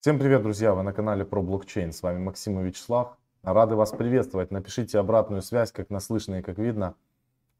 Всем 0.00 0.20
привет, 0.20 0.44
друзья! 0.44 0.74
Вы 0.74 0.84
на 0.84 0.92
канале 0.92 1.24
про 1.24 1.42
блокчейн. 1.42 1.92
С 1.92 2.04
вами 2.04 2.18
Максим 2.18 2.60
и 2.60 2.62
Вячеслав. 2.62 3.18
Рады 3.42 3.74
вас 3.74 3.90
приветствовать. 3.90 4.52
Напишите 4.52 4.96
обратную 5.00 5.42
связь, 5.42 5.72
как 5.72 5.90
наслышно 5.90 6.36
и 6.36 6.42
как 6.42 6.56
видно. 6.56 6.94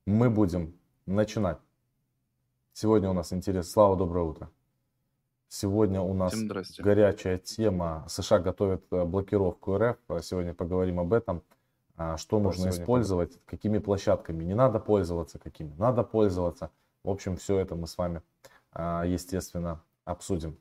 Мы 0.07 0.31
будем 0.31 0.79
начинать. 1.05 1.59
Сегодня 2.73 3.11
у 3.11 3.13
нас 3.13 3.33
интерес. 3.33 3.73
Слава, 3.73 3.97
доброе 3.97 4.25
утро. 4.25 4.51
Сегодня 5.49 6.01
у 6.01 6.15
нас 6.15 6.33
горячая 6.79 7.39
тема. 7.39 8.07
США 8.09 8.39
готовят 8.39 8.85
э, 8.93 9.05
блокировку 9.05 9.77
РФ. 9.77 9.97
Сегодня 10.23 10.55
поговорим 10.55 11.01
об 11.01 11.15
этом. 11.15 11.43
А, 11.97 12.17
что 12.19 12.39
нужно 12.39 12.69
использовать, 12.69 13.37
какими 13.47 13.79
площадками 13.79 14.45
не 14.45 14.55
надо 14.55 14.79
пользоваться, 14.79 15.41
какими 15.41 15.75
надо 15.77 16.05
пользоваться. 16.05 16.71
В 17.03 17.11
общем, 17.11 17.37
все 17.37 17.59
это 17.59 17.75
мы 17.75 17.89
с 17.89 17.99
вами, 17.99 18.23
а, 18.71 19.03
естественно, 19.05 19.83
обсудим. 20.05 20.57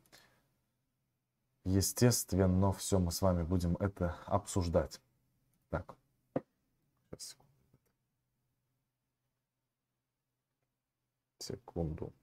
Естественно, 1.67 2.71
все 2.71 2.97
мы 2.97 3.11
с 3.11 3.21
вами 3.21 3.43
будем 3.43 3.75
это 3.81 4.15
обсуждать. 4.25 5.01
Так. 5.69 5.95
Сейчас, 7.09 7.35
секунду. 7.35 7.53
Секунду. 11.39 12.13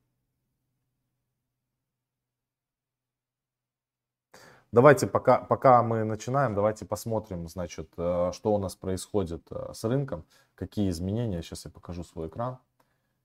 Давайте, 4.73 5.07
пока, 5.07 5.41
пока 5.41 5.83
мы 5.83 6.05
начинаем, 6.05 6.55
давайте 6.55 6.87
посмотрим, 6.87 7.47
значит, 7.47 7.93
э, 7.99 8.31
что 8.33 8.55
у 8.55 8.59
нас 8.59 8.75
происходит 8.75 9.47
э, 9.51 9.75
с 9.75 9.85
рынком, 9.85 10.25
какие 10.55 10.89
изменения. 10.89 11.43
Сейчас 11.43 11.67
я 11.67 11.71
покажу 11.71 12.03
свой 12.03 12.29
экран 12.29 12.59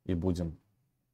и 0.04 0.16
будем 0.16 0.60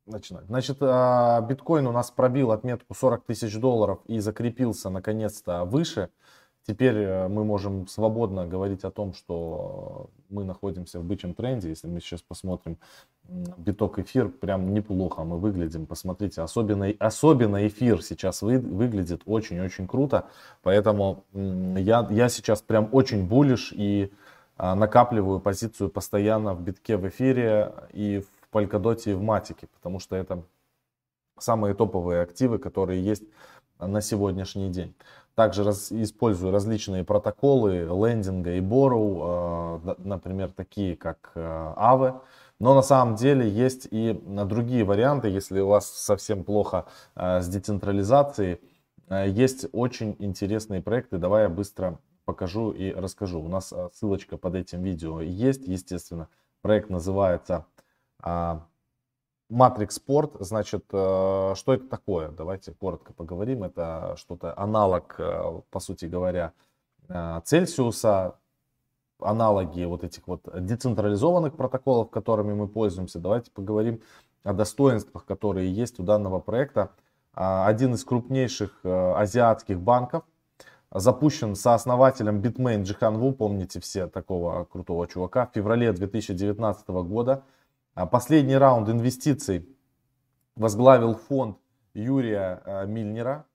начинать. 0.05 0.45
Значит, 0.45 0.77
а, 0.81 1.41
биткоин 1.41 1.87
у 1.87 1.91
нас 1.91 2.11
пробил 2.11 2.51
отметку 2.51 2.93
40 2.93 3.23
тысяч 3.25 3.57
долларов 3.59 3.99
и 4.07 4.19
закрепился 4.19 4.89
наконец-то 4.89 5.65
выше. 5.65 6.09
Теперь 6.67 6.95
э, 6.95 7.27
мы 7.27 7.43
можем 7.43 7.87
свободно 7.87 8.47
говорить 8.47 8.83
о 8.85 8.91
том, 8.91 9.13
что 9.13 10.09
мы 10.29 10.43
находимся 10.43 10.99
в 10.99 11.03
бычьем 11.03 11.35
тренде. 11.35 11.69
Если 11.69 11.87
мы 11.87 11.99
сейчас 11.99 12.23
посмотрим 12.23 12.79
биток 13.57 13.99
эфир, 13.99 14.29
прям 14.29 14.73
неплохо 14.73 15.23
мы 15.23 15.37
выглядим. 15.37 15.85
Посмотрите, 15.85 16.41
особенно, 16.41 16.91
особенно 16.97 17.67
эфир 17.67 18.01
сейчас 18.03 18.41
вы, 18.41 18.57
выглядит 18.57 19.21
очень-очень 19.25 19.87
круто. 19.87 20.25
Поэтому 20.63 21.23
я, 21.33 22.07
я 22.09 22.29
сейчас 22.29 22.63
прям 22.63 22.89
очень 22.91 23.27
булишь 23.27 23.71
и 23.71 24.11
а, 24.57 24.73
накапливаю 24.73 25.39
позицию 25.41 25.89
постоянно 25.89 26.53
в 26.53 26.61
битке 26.61 26.97
в 26.97 27.07
эфире 27.09 27.73
и 27.91 28.19
в 28.19 28.34
Polkadot 28.55 29.01
и 29.05 29.13
в 29.13 29.21
Матике, 29.21 29.67
потому 29.67 29.99
что 29.99 30.15
это 30.15 30.43
самые 31.37 31.73
топовые 31.73 32.21
активы, 32.21 32.57
которые 32.59 33.03
есть 33.03 33.23
на 33.79 33.99
сегодняшний 34.01 34.69
день. 34.69 34.95
Также 35.35 35.65
раз, 35.65 35.91
использую 35.91 36.53
различные 36.53 37.03
протоколы 37.03 37.79
лендинга 37.79 38.53
и 38.53 38.61
Borrow, 38.61 39.81
э, 39.85 39.95
например, 39.97 40.51
такие 40.51 40.95
как 40.95 41.31
э, 41.35 41.41
Aave. 41.41 42.21
Но 42.59 42.73
на 42.73 42.81
самом 42.81 43.15
деле 43.15 43.49
есть 43.49 43.89
и 43.91 44.13
другие 44.25 44.85
варианты, 44.85 45.27
если 45.27 45.59
у 45.59 45.67
вас 45.67 45.89
совсем 45.89 46.45
плохо 46.45 46.85
э, 47.15 47.41
с 47.41 47.49
децентрализацией. 47.49 48.61
Э, 49.09 49.27
есть 49.27 49.65
очень 49.73 50.15
интересные 50.19 50.81
проекты. 50.81 51.17
Давай 51.17 51.43
я 51.43 51.49
быстро 51.49 51.99
покажу 52.23 52.71
и 52.71 52.93
расскажу. 52.93 53.41
У 53.41 53.49
нас 53.49 53.73
э, 53.73 53.89
ссылочка 53.93 54.37
под 54.37 54.55
этим 54.55 54.83
видео 54.83 55.19
есть, 55.19 55.67
естественно. 55.67 56.29
Проект 56.61 56.89
называется 56.89 57.65
а, 58.25 58.65
Sport, 59.49 60.37
значит, 60.39 60.85
э, 60.91 61.53
что 61.55 61.73
это 61.73 61.87
такое? 61.87 62.29
Давайте 62.29 62.71
коротко 62.73 63.13
поговорим. 63.13 63.63
Это 63.63 64.15
что-то 64.17 64.57
аналог, 64.57 65.15
э, 65.19 65.61
по 65.69 65.79
сути 65.79 66.05
говоря, 66.05 66.53
э, 67.07 67.41
Цельсиуса, 67.43 68.35
аналоги 69.19 69.83
вот 69.83 70.03
этих 70.03 70.27
вот 70.27 70.41
децентрализованных 70.53 71.55
протоколов, 71.55 72.09
которыми 72.09 72.53
мы 72.53 72.67
пользуемся. 72.67 73.19
Давайте 73.19 73.51
поговорим 73.51 74.01
о 74.43 74.53
достоинствах, 74.53 75.25
которые 75.25 75.71
есть 75.71 75.99
у 75.99 76.03
данного 76.03 76.39
проекта. 76.39 76.89
А, 77.33 77.67
один 77.67 77.93
из 77.93 78.03
крупнейших 78.03 78.83
азиатских 78.83 79.79
банков, 79.79 80.23
запущен 80.91 81.55
сооснователем 81.55 82.41
Bitmain 82.41 82.83
Джихан 82.83 83.17
Ву, 83.17 83.31
помните 83.31 83.79
все 83.79 84.07
такого 84.07 84.65
крутого 84.65 85.07
чувака, 85.07 85.45
в 85.45 85.53
феврале 85.53 85.93
2019 85.93 86.87
года. 87.03 87.43
А 87.95 88.05
последний 88.05 88.57
раунд 88.57 88.89
инвестиций 88.89 89.65
возглавил 90.57 91.15
фонд 91.15 91.57
Юрия 91.93 92.61
э, 92.65 92.85
Мильнера. 92.87 93.45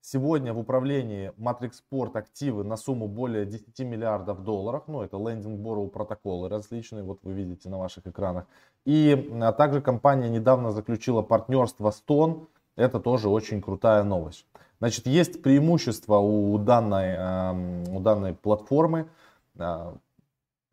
Сегодня 0.00 0.52
в 0.52 0.60
управлении 0.60 1.32
Matrix 1.36 1.82
активы 2.14 2.62
на 2.62 2.76
сумму 2.76 3.08
более 3.08 3.44
10 3.44 3.76
миллиардов 3.80 4.44
долларов. 4.44 4.84
Ну, 4.86 5.02
это 5.02 5.16
лендинг 5.16 5.58
борроу 5.58 5.88
протоколы 5.88 6.48
различные, 6.48 7.02
вот 7.02 7.24
вы 7.24 7.32
видите 7.32 7.68
на 7.68 7.78
ваших 7.78 8.06
экранах. 8.06 8.46
И 8.84 9.36
а 9.42 9.50
также 9.50 9.80
компания 9.80 10.28
недавно 10.28 10.70
заключила 10.70 11.22
партнерство 11.22 11.90
с 11.90 12.00
Тон. 12.00 12.46
Это 12.76 13.00
тоже 13.00 13.28
очень 13.28 13.60
крутая 13.60 14.04
новость. 14.04 14.46
Значит, 14.78 15.08
есть 15.08 15.42
преимущество 15.42 16.18
у 16.18 16.56
данной, 16.58 17.16
эм, 17.16 17.96
у 17.96 17.98
данной 17.98 18.32
платформы. 18.32 19.08
Э, 19.56 19.92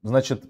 значит, 0.03 0.43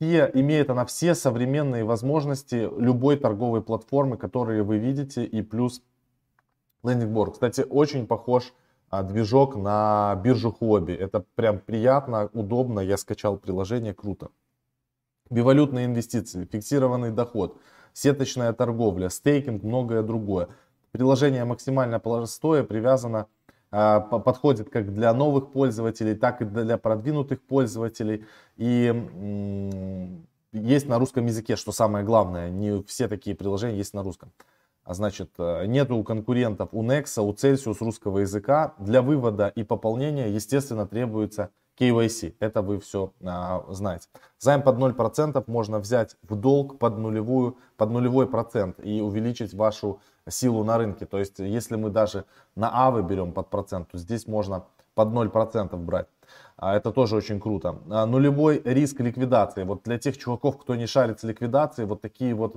все, 0.00 0.30
имеет 0.34 0.70
она 0.70 0.84
все 0.86 1.14
современные 1.14 1.84
возможности 1.84 2.68
любой 2.78 3.16
торговой 3.16 3.62
платформы, 3.62 4.16
которые 4.16 4.62
вы 4.62 4.78
видите, 4.78 5.24
и 5.24 5.42
плюс 5.42 5.82
лендингборд. 6.84 7.34
Кстати, 7.34 7.64
очень 7.68 8.06
похож 8.06 8.52
а, 8.90 9.02
движок 9.02 9.56
на 9.56 10.14
биржу 10.22 10.56
Huobi. 10.60 10.96
Это 10.96 11.24
прям 11.34 11.58
приятно, 11.58 12.30
удобно. 12.32 12.80
Я 12.80 12.96
скачал 12.96 13.36
приложение, 13.36 13.92
круто. 13.92 14.30
Бивалютные 15.30 15.84
инвестиции, 15.84 16.46
фиксированный 16.50 17.10
доход, 17.10 17.60
сеточная 17.92 18.52
торговля, 18.52 19.10
стейкинг, 19.10 19.62
многое 19.62 20.02
другое. 20.02 20.48
Приложение 20.92 21.44
максимально 21.44 21.98
простое, 21.98 22.64
привязано 22.64 23.18
а, 23.18 23.26
подходит 23.70 24.70
как 24.70 24.94
для 24.94 25.12
новых 25.12 25.52
пользователей, 25.52 26.14
так 26.14 26.42
и 26.42 26.44
для 26.44 26.78
продвинутых 26.78 27.42
пользователей. 27.42 28.24
И 28.56 28.86
есть 30.52 30.88
на 30.88 30.98
русском 30.98 31.26
языке, 31.26 31.56
что 31.56 31.72
самое 31.72 32.04
главное. 32.04 32.50
Не 32.50 32.82
все 32.84 33.08
такие 33.08 33.36
приложения 33.36 33.76
есть 33.76 33.94
на 33.94 34.02
русском. 34.02 34.32
А 34.84 34.94
значит, 34.94 35.30
э, 35.36 35.66
нету 35.66 36.02
конкурентов 36.02 36.70
у 36.72 36.82
Nexa, 36.82 37.20
у 37.20 37.34
Celsius 37.34 37.76
русского 37.80 38.20
языка. 38.20 38.74
Для 38.78 39.02
вывода 39.02 39.48
и 39.48 39.62
пополнения, 39.62 40.28
естественно, 40.28 40.86
требуется 40.86 41.50
KYC. 41.78 42.36
Это 42.40 42.62
вы 42.62 42.80
все 42.80 43.12
а, 43.22 43.66
знаете. 43.68 44.08
Займ 44.38 44.62
под 44.62 44.78
0% 44.78 45.44
можно 45.46 45.78
взять 45.78 46.16
в 46.22 46.34
долг 46.36 46.78
под, 46.78 46.96
нулевую, 46.96 47.58
под 47.76 47.90
нулевой 47.90 48.26
процент 48.26 48.76
и 48.82 49.02
увеличить 49.02 49.52
вашу 49.52 50.00
силу 50.30 50.64
на 50.64 50.78
рынке. 50.78 51.06
То 51.06 51.18
есть, 51.18 51.38
если 51.38 51.76
мы 51.76 51.90
даже 51.90 52.24
на 52.56 52.86
АВы 52.86 53.02
берем 53.02 53.32
под 53.32 53.48
процент, 53.50 53.90
то 53.90 53.98
здесь 53.98 54.26
можно 54.26 54.64
под 54.94 55.08
0% 55.08 55.76
брать. 55.76 56.08
А, 56.56 56.76
это 56.76 56.90
тоже 56.90 57.14
очень 57.14 57.40
круто. 57.40 57.78
А, 57.88 58.04
нулевой 58.04 58.60
риск 58.64 59.00
ликвидации. 59.00 59.62
Вот 59.62 59.84
для 59.84 59.96
тех 59.96 60.18
чуваков, 60.18 60.58
кто 60.58 60.74
не 60.74 60.86
шарит 60.86 61.20
с 61.20 61.22
ликвидацией, 61.22 61.86
вот 61.86 62.00
такие 62.00 62.34
вот 62.34 62.56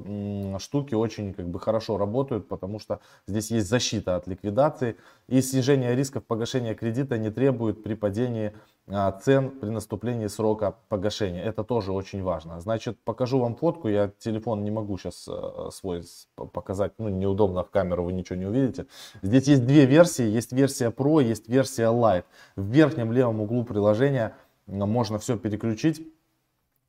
штуки 0.59 0.95
очень 0.95 1.33
как 1.33 1.47
бы 1.47 1.59
хорошо 1.59 1.97
работают, 1.97 2.47
потому 2.47 2.79
что 2.79 2.99
здесь 3.27 3.51
есть 3.51 3.69
защита 3.69 4.15
от 4.15 4.27
ликвидации. 4.27 4.97
И 5.27 5.39
снижение 5.41 5.95
рисков 5.95 6.23
погашения 6.23 6.73
кредита 6.73 7.19
не 7.19 7.29
требует 7.29 7.83
при 7.83 7.93
падении 7.93 8.53
цен 9.23 9.51
при 9.51 9.69
наступлении 9.69 10.27
срока 10.27 10.75
погашения. 10.89 11.43
Это 11.43 11.63
тоже 11.63 11.91
очень 11.91 12.23
важно. 12.23 12.59
Значит, 12.59 12.97
покажу 13.03 13.39
вам 13.39 13.55
фотку. 13.55 13.87
Я 13.87 14.11
телефон 14.19 14.63
не 14.63 14.71
могу 14.71 14.97
сейчас 14.97 15.27
э, 15.27 15.69
свой 15.71 16.03
показать. 16.53 16.93
Ну, 16.97 17.09
неудобно 17.09 17.63
в 17.63 17.69
камеру, 17.69 18.03
вы 18.03 18.13
ничего 18.13 18.37
не 18.37 18.45
увидите. 18.45 18.87
Здесь 19.21 19.47
есть 19.47 19.65
две 19.65 19.85
версии. 19.85 20.25
Есть 20.25 20.51
версия 20.51 20.89
Pro, 20.89 21.23
есть 21.23 21.47
версия 21.47 21.83
Lite. 21.83 22.25
В 22.55 22.65
верхнем 22.65 23.11
левом 23.11 23.41
углу 23.41 23.63
приложения 23.63 24.35
можно 24.67 25.19
все 25.19 25.37
переключить. 25.37 26.05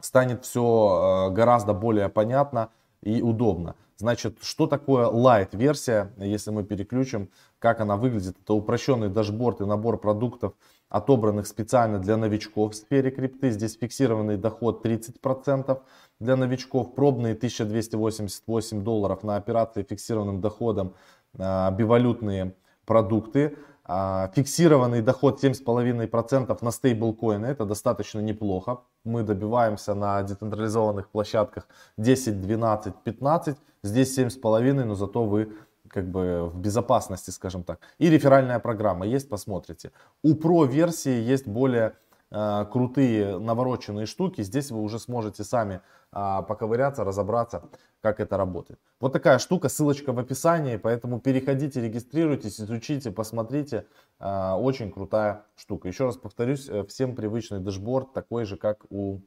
Станет 0.01 0.45
все 0.45 1.29
э, 1.29 1.35
гораздо 1.35 1.75
более 1.75 2.09
понятно 2.09 2.71
и 3.03 3.23
удобно. 3.23 3.77
Значит, 3.97 4.39
что 4.43 4.67
такое 4.67 5.07
Lite 5.07 5.57
версия, 5.57 6.13
если 6.17 6.51
мы 6.51 6.65
переключим, 6.65 7.29
как 7.61 7.81
она 7.81 7.97
выглядит? 7.97 8.37
Это 8.43 8.55
упрощенный 8.55 9.09
дашборд 9.09 9.61
и 9.61 9.65
набор 9.65 9.97
продуктов, 9.99 10.55
отобранных 10.93 11.47
специально 11.47 11.99
для 11.99 12.19
новичков 12.19 12.75
в 12.75 12.77
сфере 12.77 13.11
крипты. 13.11 13.51
Здесь 13.51 13.79
фиксированный 13.79 14.37
доход 14.37 14.85
30% 14.85 15.81
для 16.21 16.37
новичков, 16.37 16.95
пробные 16.95 17.35
1288 17.35 18.85
долларов 18.85 19.25
на 19.25 19.37
операции 19.37 19.83
фиксированным 19.83 20.43
доходом, 20.43 20.95
а, 21.39 21.71
бивалютные 21.71 22.55
продукты. 22.85 23.57
А, 23.85 24.31
фиксированный 24.35 25.01
доход 25.01 25.41
7,5% 25.43 26.63
на 26.63 26.71
стейблкоины, 26.71 27.47
это 27.47 27.65
достаточно 27.65 28.21
неплохо. 28.21 28.81
Мы 29.05 29.23
добиваемся 29.23 29.95
на 29.95 30.23
децентрализованных 30.23 31.09
площадках 31.09 31.67
10, 31.97 32.43
12, 32.43 32.95
15. 33.03 33.57
Здесь 33.83 34.19
7,5, 34.19 34.85
но 34.85 34.95
зато 34.95 35.25
вы 35.25 35.53
как 35.93 36.09
бы 36.09 36.49
в 36.49 36.59
безопасности, 36.59 37.31
скажем 37.31 37.63
так. 37.63 37.81
И 37.99 38.09
реферальная 38.09 38.59
программа 38.59 39.07
есть, 39.07 39.29
посмотрите. 39.29 39.93
У 40.23 40.35
Pro 40.35 40.67
версии 40.67 41.21
есть 41.33 41.47
более 41.47 41.93
э, 42.31 42.65
крутые 42.73 43.39
навороченные 43.39 44.07
штуки. 44.07 44.43
Здесь 44.43 44.71
вы 44.71 44.81
уже 44.81 44.99
сможете 44.99 45.45
сами 45.45 45.83
э, 46.13 46.43
поковыряться, 46.49 47.05
разобраться, 47.05 47.63
как 48.01 48.21
это 48.21 48.39
работает. 48.39 48.81
Вот 49.01 49.13
такая 49.13 49.39
штука, 49.39 49.69
ссылочка 49.69 50.13
в 50.13 50.19
описании, 50.19 50.79
поэтому 50.79 51.21
переходите, 51.21 51.83
регистрируйтесь, 51.83 52.59
изучите, 52.59 53.11
посмотрите. 53.11 53.87
Э, 54.19 54.53
очень 54.55 54.91
крутая 54.91 55.45
штука. 55.57 55.89
Еще 55.89 56.07
раз 56.07 56.17
повторюсь, 56.17 56.71
э, 56.71 56.85
всем 56.85 57.15
привычный 57.15 57.61
дэшборд, 57.61 58.15
такой 58.15 58.47
же, 58.47 58.57
как 58.57 58.87
у 58.89 59.19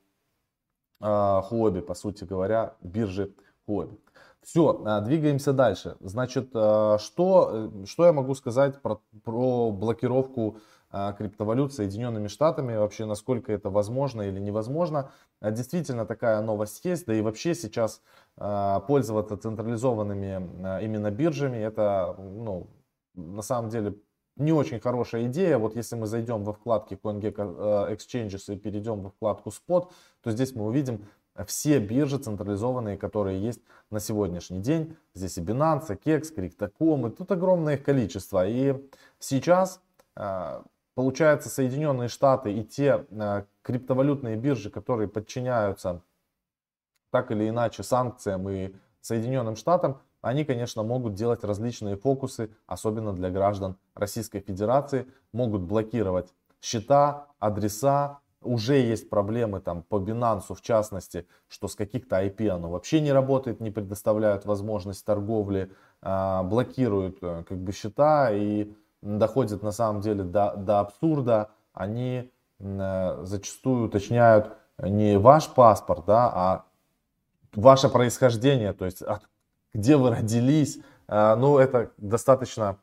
э, 0.99 1.05
Huobi, 1.05 1.81
по 1.81 1.93
сути 1.93 2.23
говоря, 2.23 2.73
биржи 2.81 3.31
Huobi. 3.67 3.99
Все, 4.45 4.83
а, 4.85 5.01
двигаемся 5.01 5.53
дальше. 5.53 5.97
Значит, 6.01 6.51
а, 6.53 6.99
что, 6.99 7.71
э, 7.83 7.85
что 7.87 8.05
я 8.05 8.13
могу 8.13 8.35
сказать 8.35 8.79
про, 8.81 9.01
про 9.23 9.71
блокировку 9.71 10.59
криптовалют 11.17 11.73
Соединенными 11.73 12.27
Штатами, 12.27 12.77
вообще 12.77 13.03
насколько 13.03 13.51
это 13.51 13.69
возможно 13.69 14.21
или 14.21 14.39
невозможно. 14.39 15.11
Действительно 15.41 16.05
такая 16.05 16.39
новость 16.41 16.85
есть, 16.85 17.05
да 17.05 17.13
и 17.13 17.19
вообще 17.19 17.53
сейчас 17.53 18.01
пользоваться 18.37 19.35
централизованными 19.35 20.81
именно 20.81 21.11
биржами, 21.11 21.57
это 21.57 22.15
ну, 22.17 22.69
на 23.13 23.41
самом 23.41 23.71
деле 23.71 23.95
не 24.37 24.53
очень 24.53 24.79
хорошая 24.79 25.25
идея. 25.25 25.57
Вот 25.57 25.75
если 25.75 25.97
мы 25.97 26.05
зайдем 26.05 26.45
во 26.45 26.53
вкладки 26.53 26.93
CoinGecko 26.93 27.93
Exchanges 27.93 28.53
и 28.53 28.55
перейдем 28.55 29.01
во 29.01 29.09
вкладку 29.09 29.49
Spot, 29.49 29.91
то 30.21 30.31
здесь 30.31 30.55
мы 30.55 30.65
увидим 30.65 31.05
все 31.43 31.79
биржи 31.79 32.17
централизованные, 32.17 32.97
которые 32.97 33.41
есть 33.41 33.61
на 33.89 33.99
сегодняшний 33.99 34.59
день. 34.59 34.95
Здесь 35.13 35.37
и 35.37 35.41
Binance, 35.41 35.93
и 35.93 36.09
Kex, 36.09 36.33
Crypto.com, 36.35 37.07
и 37.07 37.11
тут 37.11 37.31
огромное 37.31 37.75
их 37.75 37.83
количество. 37.83 38.47
И 38.47 38.75
сейчас, 39.19 39.81
а, 40.15 40.63
получается, 40.93 41.49
Соединенные 41.49 42.07
Штаты 42.07 42.53
и 42.53 42.63
те 42.63 43.05
а, 43.11 43.45
криптовалютные 43.63 44.37
биржи, 44.37 44.69
которые 44.69 45.09
подчиняются 45.09 46.01
так 47.11 47.31
или 47.31 47.49
иначе 47.49 47.83
санкциям 47.83 48.47
и 48.49 48.73
Соединенным 49.01 49.55
Штатам, 49.55 50.01
они, 50.21 50.43
конечно, 50.43 50.81
могут 50.81 51.13
делать 51.13 51.43
различные 51.43 51.97
фокусы, 51.97 52.49
особенно 52.65 53.13
для 53.13 53.29
граждан 53.29 53.77
Российской 53.93 54.39
Федерации, 54.39 55.07
могут 55.31 55.61
блокировать 55.61 56.33
счета, 56.61 57.27
адреса, 57.39 58.21
уже 58.45 58.75
есть 58.75 59.09
проблемы 59.09 59.59
там 59.59 59.83
по 59.83 59.99
Binance 59.99 60.53
в 60.53 60.61
частности, 60.61 61.27
что 61.47 61.67
с 61.67 61.75
каких-то 61.75 62.23
IP 62.23 62.47
оно 62.47 62.69
вообще 62.69 63.01
не 63.01 63.11
работает, 63.11 63.59
не 63.59 63.71
предоставляют 63.71 64.45
возможность 64.45 65.05
торговли, 65.05 65.71
а, 66.01 66.43
блокируют 66.43 67.17
э, 67.21 67.43
как 67.47 67.57
бы 67.57 67.71
счета 67.71 68.31
и 68.31 68.71
доходит 69.01 69.63
на 69.63 69.71
самом 69.71 70.01
деле 70.01 70.23
до, 70.23 70.55
до 70.55 70.79
абсурда. 70.79 71.49
Они 71.73 72.31
э, 72.59 73.19
зачастую 73.23 73.87
уточняют 73.87 74.53
не 74.77 75.17
ваш 75.17 75.47
паспорт, 75.49 76.05
да, 76.05 76.31
а 76.33 76.65
ваше 77.53 77.89
происхождение, 77.89 78.73
то 78.73 78.85
есть 78.85 79.01
от, 79.01 79.23
где 79.73 79.97
вы 79.97 80.11
родились. 80.11 80.79
А, 81.07 81.35
ну, 81.35 81.57
это 81.57 81.91
достаточно 81.97 82.77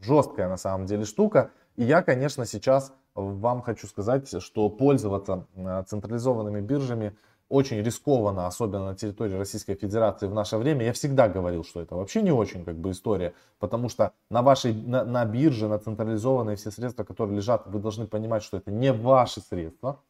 жесткая 0.00 0.48
на 0.48 0.56
самом 0.56 0.86
деле 0.86 1.04
штука. 1.04 1.50
И 1.76 1.84
я, 1.84 2.02
конечно, 2.02 2.46
сейчас 2.46 2.92
вам 3.20 3.62
хочу 3.62 3.86
сказать, 3.86 4.42
что 4.42 4.68
пользоваться 4.68 5.46
э, 5.54 5.84
централизованными 5.86 6.60
биржами 6.60 7.16
очень 7.50 7.82
рискованно, 7.82 8.46
особенно 8.46 8.86
на 8.86 8.94
территории 8.94 9.34
Российской 9.34 9.74
Федерации 9.74 10.28
в 10.28 10.34
наше 10.34 10.56
время. 10.56 10.86
Я 10.86 10.92
всегда 10.92 11.28
говорил, 11.28 11.64
что 11.64 11.80
это 11.80 11.96
вообще 11.96 12.22
не 12.22 12.30
очень 12.30 12.64
как 12.64 12.76
бы 12.76 12.92
история, 12.92 13.34
потому 13.58 13.88
что 13.88 14.12
на 14.30 14.40
вашей 14.42 14.72
на, 14.72 15.04
на 15.04 15.24
бирже, 15.24 15.66
на 15.66 15.78
централизованные 15.78 16.56
все 16.56 16.70
средства, 16.70 17.02
которые 17.02 17.36
лежат, 17.36 17.66
вы 17.66 17.80
должны 17.80 18.06
понимать, 18.06 18.44
что 18.44 18.56
это 18.56 18.70
не 18.70 18.92
ваши 18.92 19.40
средства, 19.40 20.00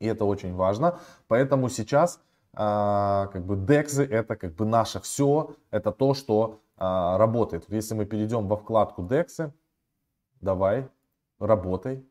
и 0.00 0.06
это 0.06 0.24
очень 0.24 0.54
важно. 0.54 0.98
Поэтому 1.28 1.68
сейчас 1.68 2.20
а, 2.54 3.28
как 3.28 3.46
бы 3.46 3.54
DEX 3.54 4.02
это 4.02 4.34
как 4.34 4.54
бы 4.54 4.66
наше 4.66 5.00
все, 5.00 5.54
это 5.70 5.92
то, 5.92 6.12
что 6.12 6.58
а, 6.76 7.18
работает. 7.18 7.66
Если 7.68 7.94
мы 7.94 8.04
перейдем 8.04 8.48
во 8.48 8.56
вкладку 8.56 9.02
DEX, 9.02 9.52
давай 10.40 10.88
работай. 11.46 12.04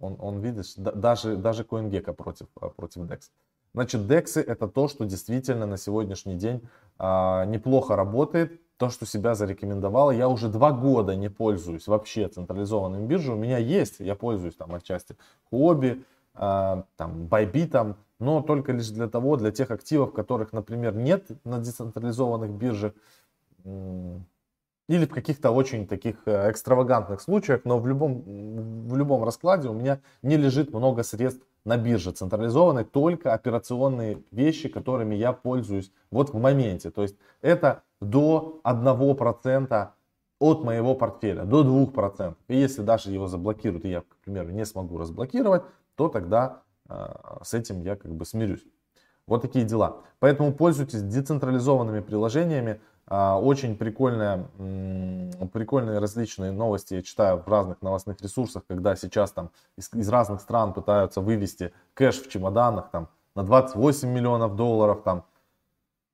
Он, 0.00 0.16
он 0.20 0.40
видишь, 0.40 0.74
даже, 0.76 1.36
даже 1.36 1.64
CoinGecko 1.64 2.12
против, 2.12 2.46
а, 2.60 2.68
против 2.68 3.02
DEX. 3.02 3.30
Значит, 3.74 4.02
DEX 4.02 4.40
это 4.40 4.68
то, 4.68 4.88
что 4.88 5.04
действительно 5.04 5.66
на 5.66 5.76
сегодняшний 5.76 6.36
день 6.36 6.62
а, 6.98 7.44
неплохо 7.46 7.96
работает, 7.96 8.60
то, 8.76 8.90
что 8.90 9.06
себя 9.06 9.34
зарекомендовало. 9.34 10.12
Я 10.12 10.28
уже 10.28 10.48
два 10.48 10.70
года 10.72 11.16
не 11.16 11.28
пользуюсь 11.28 11.88
вообще 11.88 12.28
централизованным 12.28 13.08
биржей. 13.08 13.34
У 13.34 13.38
меня 13.38 13.58
есть, 13.58 13.98
я 13.98 14.14
пользуюсь 14.14 14.54
там 14.54 14.74
отчасти 14.74 15.16
Huobi, 15.50 16.04
а, 16.34 16.84
там 16.96 17.26
Bybit, 17.26 17.96
но 18.20 18.40
только 18.42 18.72
лишь 18.72 18.90
для 18.90 19.08
того, 19.08 19.36
для 19.36 19.50
тех 19.50 19.70
активов, 19.72 20.12
которых, 20.12 20.52
например, 20.52 20.94
нет 20.94 21.26
на 21.44 21.58
децентрализованных 21.58 22.50
биржах 22.52 22.92
или 24.88 25.04
в 25.04 25.10
каких-то 25.10 25.50
очень 25.50 25.86
таких 25.86 26.16
э, 26.26 26.50
экстравагантных 26.50 27.20
случаях, 27.20 27.60
но 27.64 27.78
в 27.78 27.86
любом, 27.86 28.22
в 28.88 28.96
любом 28.96 29.22
раскладе 29.22 29.68
у 29.68 29.74
меня 29.74 30.00
не 30.22 30.36
лежит 30.36 30.72
много 30.72 31.02
средств 31.02 31.46
на 31.64 31.76
бирже 31.76 32.12
централизованной, 32.12 32.84
только 32.84 33.34
операционные 33.34 34.22
вещи, 34.30 34.68
которыми 34.68 35.14
я 35.14 35.32
пользуюсь 35.32 35.92
вот 36.10 36.30
в 36.30 36.38
моменте. 36.38 36.90
То 36.90 37.02
есть 37.02 37.16
это 37.42 37.82
до 38.00 38.60
1% 38.64 39.88
от 40.40 40.64
моего 40.64 40.94
портфеля, 40.94 41.44
до 41.44 41.62
2%. 41.62 42.34
И 42.48 42.56
если 42.56 42.82
даже 42.82 43.10
его 43.10 43.26
заблокируют, 43.26 43.84
и 43.84 43.90
я, 43.90 44.00
к 44.00 44.16
примеру, 44.24 44.50
не 44.50 44.64
смогу 44.64 44.96
разблокировать, 44.96 45.62
то 45.96 46.08
тогда 46.08 46.62
э, 46.88 47.14
с 47.42 47.52
этим 47.52 47.82
я 47.82 47.96
как 47.96 48.14
бы 48.14 48.24
смирюсь. 48.24 48.64
Вот 49.26 49.42
такие 49.42 49.66
дела. 49.66 50.00
Поэтому 50.20 50.54
пользуйтесь 50.54 51.02
децентрализованными 51.02 52.00
приложениями. 52.00 52.80
А, 53.10 53.40
очень 53.40 53.74
прикольные, 53.74 54.48
прикольные 55.50 55.98
различные 55.98 56.52
новости 56.52 56.92
я 56.92 57.02
читаю 57.02 57.38
в 57.38 57.48
разных 57.48 57.80
новостных 57.80 58.20
ресурсах, 58.20 58.64
когда 58.68 58.96
сейчас 58.96 59.32
там 59.32 59.50
из, 59.76 59.90
из 59.94 60.10
разных 60.10 60.42
стран 60.42 60.74
пытаются 60.74 61.22
вывести 61.22 61.72
кэш 61.94 62.20
в 62.20 62.28
чемоданах 62.28 62.90
там 62.90 63.08
на 63.34 63.44
28 63.44 64.10
миллионов 64.10 64.56
долларов, 64.56 65.02
там 65.04 65.24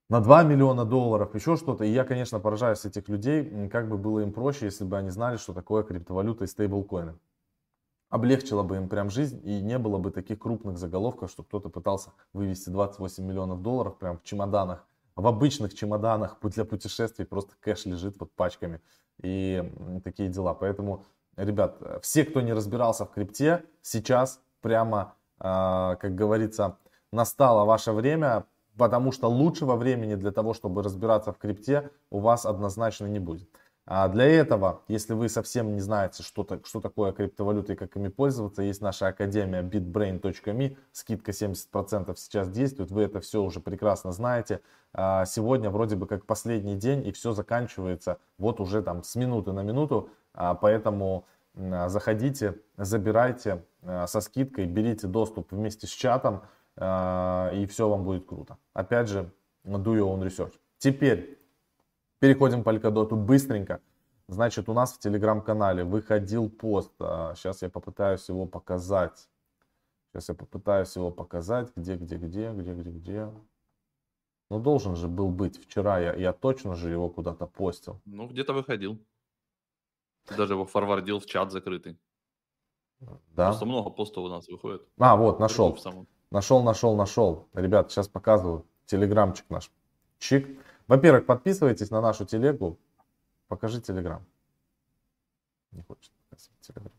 на 0.09 0.21
2 0.21 0.45
миллиона 0.45 0.85
долларов, 0.85 1.35
еще 1.35 1.57
что-то. 1.57 1.83
И 1.83 1.91
я, 1.91 2.05
конечно, 2.05 2.39
поражаюсь 2.39 2.85
этих 2.85 3.09
людей, 3.09 3.69
как 3.71 3.89
бы 3.89 3.99
было 3.99 4.21
им 4.21 4.33
проще, 4.33 4.67
если 4.67 4.85
бы 4.85 4.97
они 4.97 5.11
знали, 5.11 5.37
что 5.37 5.53
такое 5.53 5.83
криптовалюта 5.83 6.45
и 6.45 6.47
стейблкоины. 6.47 7.17
Облегчило 8.09 8.63
бы 8.63 8.77
им 8.77 8.89
прям 8.89 9.11
жизнь 9.11 9.41
и 9.43 9.61
не 9.61 9.79
было 9.79 9.99
бы 9.99 10.13
таких 10.13 10.39
крупных 10.39 10.79
заголовков, 10.79 11.29
что 11.29 11.43
кто-то 11.43 11.71
пытался 11.71 12.11
вывести 12.33 12.71
28 12.71 13.25
миллионов 13.25 13.63
долларов 13.63 13.99
прям 13.99 14.19
в 14.19 14.23
чемоданах 14.23 14.87
в 15.17 15.27
обычных 15.27 15.75
чемоданах 15.75 16.39
для 16.43 16.65
путешествий 16.65 17.25
просто 17.25 17.55
кэш 17.61 17.87
лежит 17.87 18.19
вот 18.19 18.33
пачками 18.33 18.81
и 19.23 19.63
такие 20.03 20.29
дела. 20.29 20.55
Поэтому, 20.55 21.05
ребят, 21.37 21.81
все, 22.03 22.25
кто 22.25 22.41
не 22.41 22.53
разбирался 22.53 23.05
в 23.05 23.13
крипте, 23.13 23.65
сейчас 23.83 24.41
прямо, 24.61 25.15
а, 25.39 25.97
как 25.97 26.15
говорится, 26.15 26.79
настало 27.13 27.65
ваше 27.65 27.93
время, 27.93 28.45
потому 28.77 29.13
что 29.13 29.29
лучшего 29.29 29.77
времени 29.77 30.17
для 30.17 30.33
того, 30.33 30.53
чтобы 30.53 30.83
разбираться 30.83 31.33
в 31.33 31.39
крипте, 31.39 31.91
у 32.11 32.19
вас 32.19 32.45
однозначно 32.45 33.07
не 33.07 33.21
будет. 33.21 33.49
А 33.87 34.09
для 34.09 34.25
этого, 34.25 34.81
если 34.89 35.13
вы 35.13 35.29
совсем 35.29 35.75
не 35.75 35.81
знаете, 35.81 36.23
что, 36.23 36.47
что 36.65 36.81
такое 36.81 37.13
криптовалюта 37.13 37.75
и 37.75 37.77
как 37.77 37.97
ими 37.97 38.09
пользоваться, 38.09 38.63
есть 38.63 38.81
наша 38.81 39.09
академия 39.09 39.63
bitbrain.me, 39.63 40.79
скидка 40.93 41.33
70% 41.33 42.15
сейчас 42.17 42.49
действует, 42.49 42.91
вы 42.91 43.03
это 43.03 43.21
все 43.21 43.43
уже 43.43 43.61
прекрасно 43.61 44.13
знаете. 44.13 44.61
А 44.95 45.27
сегодня 45.27 45.69
вроде 45.69 45.97
бы 45.97 46.07
как 46.07 46.25
последний 46.25 46.77
день 46.77 47.07
и 47.07 47.13
все 47.13 47.33
заканчивается 47.33 48.19
вот 48.39 48.59
уже 48.59 48.83
там 48.83 49.03
с 49.03 49.17
минуты 49.17 49.53
на 49.53 49.63
минуту, 49.63 50.09
а 50.33 50.55
поэтому 50.55 51.27
заходите, 51.55 52.57
забирайте 52.79 53.65
со 54.07 54.21
скидкой, 54.21 54.65
берите 54.65 55.07
доступ 55.09 55.53
вместе 55.53 55.87
с 55.87 55.91
чатом 55.91 56.43
и 56.77 57.67
все 57.69 57.89
вам 57.89 58.05
будет 58.05 58.27
круто. 58.27 58.57
Опять 58.73 59.09
же, 59.09 59.31
do 59.65 59.95
your 59.95 60.09
own 60.17 60.23
research. 60.27 60.55
Теперь 60.79 61.39
Переходим 62.25 62.65
к 62.65 62.67
Polkadot 62.67 63.15
быстренько. 63.15 63.83
Значит, 64.29 64.71
у 64.71 64.73
нас 64.73 64.95
в 64.95 64.99
телеграм-канале 64.99 65.85
выходил 65.85 66.49
пост. 66.49 66.91
Сейчас 66.99 67.63
а, 67.63 67.67
я 67.67 67.71
попытаюсь 67.71 68.27
его 68.31 68.47
показать. 68.47 69.29
Сейчас 70.09 70.31
я 70.31 70.35
попытаюсь 70.35 70.97
его 70.97 71.11
показать. 71.11 71.71
Где, 71.77 71.97
где, 71.97 72.17
где, 72.17 72.51
где, 72.51 72.73
где, 72.73 72.91
где. 72.91 73.35
Ну, 74.49 74.59
должен 74.59 74.97
же 74.97 75.07
был 75.07 75.29
быть. 75.29 75.63
Вчера 75.63 75.99
я, 75.99 76.15
я 76.15 76.33
точно 76.33 76.77
же 76.77 76.89
его 76.89 77.11
куда-то 77.11 77.47
постил. 77.47 78.01
Ну, 78.07 78.27
где-то 78.27 78.55
выходил. 78.55 78.99
даже 80.35 80.55
его 80.55 80.65
форвардил 80.65 81.21
в 81.21 81.27
чат 81.27 81.53
закрытый. 81.53 81.99
Да. 83.01 83.49
Просто 83.49 83.67
много 83.67 83.91
постов 83.91 84.25
у 84.25 84.29
нас 84.29 84.49
выходит. 84.49 84.81
А, 84.99 85.17
вот, 85.17 85.41
нашел. 85.41 85.79
Нашел, 86.31 86.63
нашел, 86.63 86.97
нашел. 86.97 87.49
Ребят, 87.53 87.93
сейчас 87.93 88.09
показываю. 88.09 88.65
Телеграмчик 88.87 89.45
наш. 89.51 89.71
Чик. 90.19 90.59
Во-первых, 90.87 91.27
подписывайтесь 91.27 91.91
на 91.91 92.01
нашу 92.01 92.25
телегу. 92.25 92.79
Покажи 93.49 93.81
телеграм. 93.81 94.25
Не 95.73 95.83
хочет 95.83 96.13
показывать 96.29 96.61
телеграм. 96.61 96.93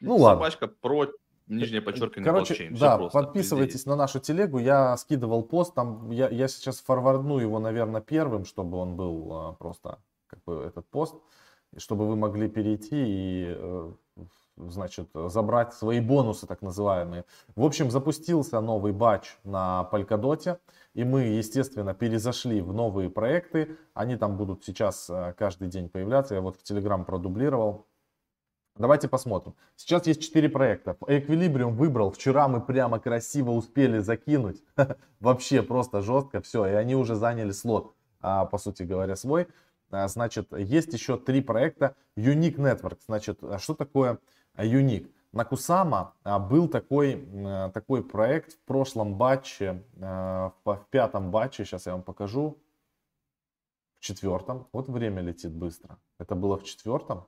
Ну 0.00 0.16
ладно. 0.16 0.40
Собачка 0.44 0.68
про 0.68 1.06
нижнее 1.46 1.80
подчеркивание 1.80 2.24
Короче, 2.24 2.54
блокчейн. 2.54 2.74
да, 2.74 2.96
просто, 2.98 3.18
подписывайтесь 3.18 3.86
на 3.86 3.96
нашу 3.96 4.20
телегу. 4.20 4.58
Я 4.58 4.96
скидывал 4.96 5.42
пост, 5.42 5.74
там 5.74 6.10
я, 6.10 6.28
я 6.28 6.48
сейчас 6.48 6.80
форвардну 6.80 7.38
его, 7.38 7.58
наверное, 7.58 8.00
первым, 8.00 8.44
чтобы 8.44 8.78
он 8.78 8.96
был 8.96 9.32
а, 9.32 9.52
просто 9.52 9.98
как 10.26 10.42
бы 10.44 10.62
этот 10.66 10.86
пост, 10.88 11.14
чтобы 11.76 12.06
вы 12.08 12.16
могли 12.16 12.48
перейти 12.48 12.96
и 12.96 13.54
э, 13.56 13.92
значит, 14.56 15.08
забрать 15.14 15.74
свои 15.74 16.00
бонусы, 16.00 16.46
так 16.46 16.62
называемые. 16.62 17.24
В 17.54 17.64
общем, 17.64 17.90
запустился 17.90 18.60
новый 18.60 18.92
батч 18.92 19.36
на 19.44 19.88
Polkadot, 19.92 20.58
и 20.94 21.04
мы, 21.04 21.22
естественно, 21.22 21.94
перезашли 21.94 22.60
в 22.60 22.72
новые 22.72 23.10
проекты. 23.10 23.76
Они 23.94 24.16
там 24.16 24.36
будут 24.36 24.64
сейчас 24.64 25.10
э, 25.10 25.34
каждый 25.36 25.68
день 25.68 25.88
появляться. 25.88 26.34
Я 26.34 26.40
вот 26.40 26.56
в 26.56 26.62
Telegram 26.62 27.04
продублировал. 27.04 27.86
Давайте 28.78 29.08
посмотрим. 29.08 29.54
Сейчас 29.74 30.06
есть 30.06 30.22
4 30.22 30.50
проекта. 30.50 30.96
Equilibrium 31.00 31.72
выбрал. 31.72 32.10
Вчера 32.10 32.46
мы 32.46 32.60
прямо 32.60 32.98
красиво 32.98 33.52
успели 33.52 34.00
закинуть. 34.00 34.62
Вообще 35.20 35.62
просто 35.62 36.02
жестко. 36.02 36.42
Все, 36.42 36.66
и 36.66 36.72
они 36.72 36.94
уже 36.94 37.14
заняли 37.14 37.52
слот, 37.52 37.94
а, 38.20 38.44
по 38.44 38.58
сути 38.58 38.82
говоря, 38.82 39.16
свой. 39.16 39.48
А, 39.90 40.08
значит, 40.08 40.52
есть 40.52 40.92
еще 40.92 41.16
три 41.16 41.40
проекта. 41.40 41.94
Unique 42.16 42.56
Network. 42.56 42.98
Значит, 43.06 43.42
а 43.42 43.58
что 43.58 43.74
такое 43.74 44.18
Unique? 44.56 45.10
На 45.32 45.44
Кусама 45.44 46.14
был 46.24 46.68
такой, 46.68 47.26
такой 47.74 48.02
проект 48.02 48.52
в 48.52 48.60
прошлом 48.64 49.16
батче, 49.16 49.84
в 49.94 50.86
пятом 50.90 51.30
батче, 51.30 51.64
сейчас 51.64 51.86
я 51.86 51.92
вам 51.92 52.02
покажу, 52.02 52.58
в 53.96 54.00
четвертом. 54.00 54.66
Вот 54.72 54.88
время 54.88 55.20
летит 55.22 55.52
быстро. 55.52 55.98
Это 56.18 56.34
было 56.34 56.56
в 56.56 56.64
четвертом 56.64 57.26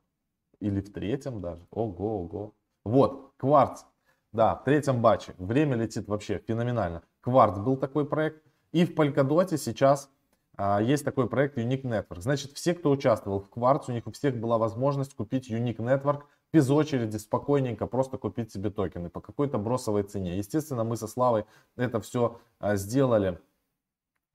или 0.61 0.81
в 0.81 0.93
третьем 0.93 1.41
даже. 1.41 1.67
Ого, 1.71 2.23
ого. 2.23 2.55
Вот, 2.85 3.33
кварц. 3.37 3.85
Да, 4.33 4.55
в 4.55 4.65
третьем 4.65 5.03
батче. 5.03 5.35
Время 5.39 5.77
летит 5.77 6.09
вообще 6.09 6.39
феноменально. 6.39 7.03
Кварц 7.21 7.59
был 7.59 7.77
такой 7.77 8.07
проект. 8.07 8.43
И 8.73 8.85
в 8.87 8.95
Polkadot 8.95 9.57
сейчас 9.57 10.11
есть 10.81 11.05
такой 11.05 11.29
проект 11.29 11.59
Unique 11.59 11.83
Network. 11.83 12.21
Значит, 12.21 12.53
все, 12.53 12.75
кто 12.75 12.91
участвовал 12.91 13.41
в 13.41 13.49
Quartz, 13.49 13.85
у 13.89 13.93
них 13.93 14.07
у 14.07 14.13
всех 14.13 14.37
была 14.37 14.59
возможность 14.59 15.15
купить 15.15 15.51
Unique 15.51 15.77
Network 15.77 16.23
без 16.53 16.71
очереди, 16.71 17.17
спокойненько, 17.17 17.87
просто 17.87 18.19
купить 18.19 18.53
себе 18.53 18.71
токены 18.71 19.11
по 19.11 19.21
какой-то 19.21 19.59
бросовой 19.59 20.03
цене. 20.03 20.37
Естественно, 20.37 20.85
мы 20.85 20.97
со 20.97 21.07
Славой 21.07 21.45
это 21.77 22.01
все 22.01 22.41
а, 22.59 22.77
сделали. 22.77 23.39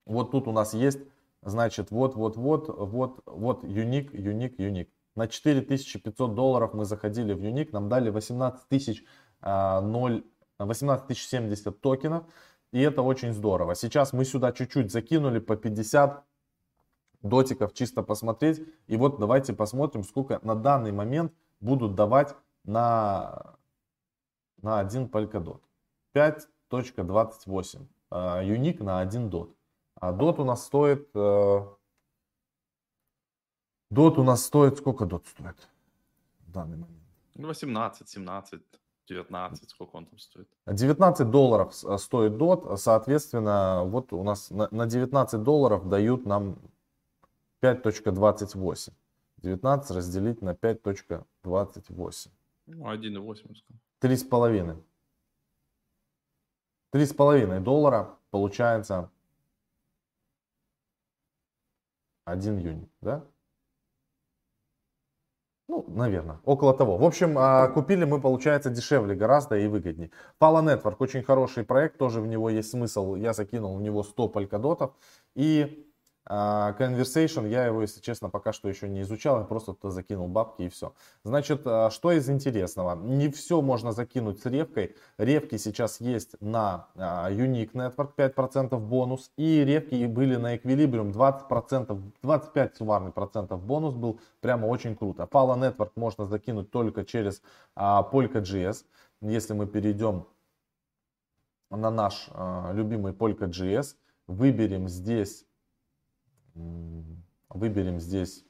Вот 0.06 0.32
тут 0.32 0.48
у 0.48 0.52
нас 0.52 0.74
есть, 0.74 1.00
значит, 1.42 1.92
вот, 1.92 2.16
вот, 2.16 2.36
вот, 2.36 2.68
вот, 2.68 3.22
вот, 3.26 3.64
Unique, 3.64 4.12
Unique, 4.12 4.58
Unique. 4.58 4.90
На 5.16 5.28
4500 5.28 6.36
долларов 6.36 6.74
мы 6.74 6.86
заходили 6.86 7.34
в 7.34 7.42
Unique, 7.42 7.70
нам 7.72 7.90
дали 7.90 8.10
18 8.10 8.68
тысяч 8.68 9.04
0, 9.42 10.24
18 10.60 11.08
тысяч 11.08 11.28
70 11.28 11.82
токенов. 11.82 12.26
И 12.72 12.80
это 12.80 13.04
очень 13.04 13.34
здорово. 13.34 13.76
Сейчас 13.76 14.14
мы 14.14 14.26
сюда 14.26 14.52
чуть-чуть 14.52 14.92
закинули 14.92 15.40
по 15.40 15.56
50 15.56 16.24
дотиков 17.22 17.74
чисто 17.74 18.02
посмотреть. 18.02 18.62
И 18.88 18.98
вот 18.98 19.20
давайте 19.20 19.54
посмотрим, 19.54 20.04
сколько 20.04 20.40
на 20.44 20.56
данный 20.56 20.92
момент 20.92 21.34
будут 21.64 21.96
давать 21.96 22.36
на, 22.64 23.56
на 24.62 24.80
один 24.80 25.06
Polkadot. 25.06 25.62
5.28. 26.16 27.88
Юник 28.44 28.80
на 28.82 29.00
1 29.00 29.30
дот. 29.30 29.56
А 29.96 30.12
дот 30.12 30.40
у 30.40 30.44
нас 30.44 30.66
стоит... 30.66 31.10
Дот 31.14 31.78
у 34.18 34.24
нас 34.24 34.44
стоит... 34.44 34.78
Сколько 34.78 35.06
дот 35.06 35.26
стоит 35.28 35.70
в 36.42 36.52
данный 36.52 36.78
момент? 36.78 37.04
18, 37.36 38.10
17. 38.10 38.62
19, 39.10 39.70
сколько 39.70 39.98
он 39.98 40.06
там 40.06 40.18
стоит? 40.18 40.48
19 40.66 41.30
долларов 41.30 41.74
э, 41.84 41.98
стоит 41.98 42.34
DOT, 42.34 42.78
соответственно, 42.78 43.84
вот 43.84 44.14
у 44.14 44.24
нас 44.24 44.50
на 44.50 44.86
19 44.86 45.44
долларов 45.44 45.90
дают 45.90 46.26
нам 46.26 46.58
5.28. 47.62 48.94
19 49.44 49.92
разделить 49.92 50.42
на 50.42 50.52
5.28. 50.54 52.32
Ну, 52.68 52.92
1,8. 52.92 53.64
Три 54.00 54.16
с 54.16 54.24
половиной. 54.24 54.82
Три 56.92 57.06
с 57.06 57.14
половиной 57.14 57.60
доллара 57.60 58.18
получается 58.32 59.12
1 62.26 62.58
юнит, 62.58 62.90
да? 63.02 63.26
Ну, 65.68 65.86
наверное, 65.88 66.40
около 66.46 66.74
того. 66.74 66.98
В 66.98 67.04
общем, 67.04 67.38
а, 67.38 67.68
купили 67.68 68.06
мы, 68.06 68.22
получается, 68.22 68.70
дешевле 68.70 69.16
гораздо 69.16 69.58
и 69.58 69.68
выгоднее. 69.68 70.12
Pala 70.40 70.62
Network 70.64 70.98
очень 71.00 71.24
хороший 71.24 71.64
проект, 71.64 71.98
тоже 71.98 72.22
в 72.22 72.28
него 72.28 72.50
есть 72.50 72.70
смысл. 72.70 73.16
Я 73.16 73.34
закинул 73.34 73.76
в 73.78 73.82
него 73.82 74.04
100 74.04 74.30
полькодотов. 74.30 74.94
И 75.36 75.93
Conversation, 76.26 77.50
я 77.50 77.66
его, 77.66 77.82
если 77.82 78.00
честно, 78.00 78.30
пока 78.30 78.54
что 78.54 78.70
еще 78.70 78.88
не 78.88 79.02
изучал, 79.02 79.40
я 79.40 79.44
просто 79.44 79.74
туда 79.74 79.92
закинул 79.92 80.30
бабки 80.30 80.64
и 80.64 80.70
все. 80.70 80.94
Значит, 81.26 81.64
а, 81.66 81.90
что 81.90 82.12
из 82.14 82.30
интересного? 82.30 82.96
Не 82.96 83.30
все 83.30 83.62
можно 83.62 83.92
закинуть 83.92 84.42
с 84.42 84.46
ревкой. 84.46 84.96
Ревки 85.18 85.58
сейчас 85.58 86.00
есть 86.00 86.40
на 86.40 86.88
а, 86.96 87.30
Unique 87.30 87.74
Network 87.74 88.12
5% 88.16 88.78
бонус. 88.80 89.32
И 89.36 89.66
ревки 89.66 90.06
были 90.06 90.38
на 90.38 90.56
Equilibrium 90.56 91.12
20%, 91.12 92.14
25 92.22 92.76
суммарный 92.78 93.12
процентов 93.12 93.62
бонус 93.62 93.94
был. 93.94 94.22
Прямо 94.40 94.68
очень 94.68 94.96
круто. 94.96 95.24
Pala 95.24 95.58
Network 95.58 95.92
можно 95.96 96.26
закинуть 96.26 96.72
только 96.72 97.04
через 97.04 97.42
Polka.js. 97.76 98.86
Если 99.20 99.54
мы 99.54 99.68
перейдем 99.68 100.26
на 101.70 101.90
наш 101.90 102.30
любимый 102.74 103.12
Polka.js, 103.14 103.96
выберем 104.28 104.88
здесь 104.88 105.46
Выберем 106.56 108.00
здесь. 108.00 108.44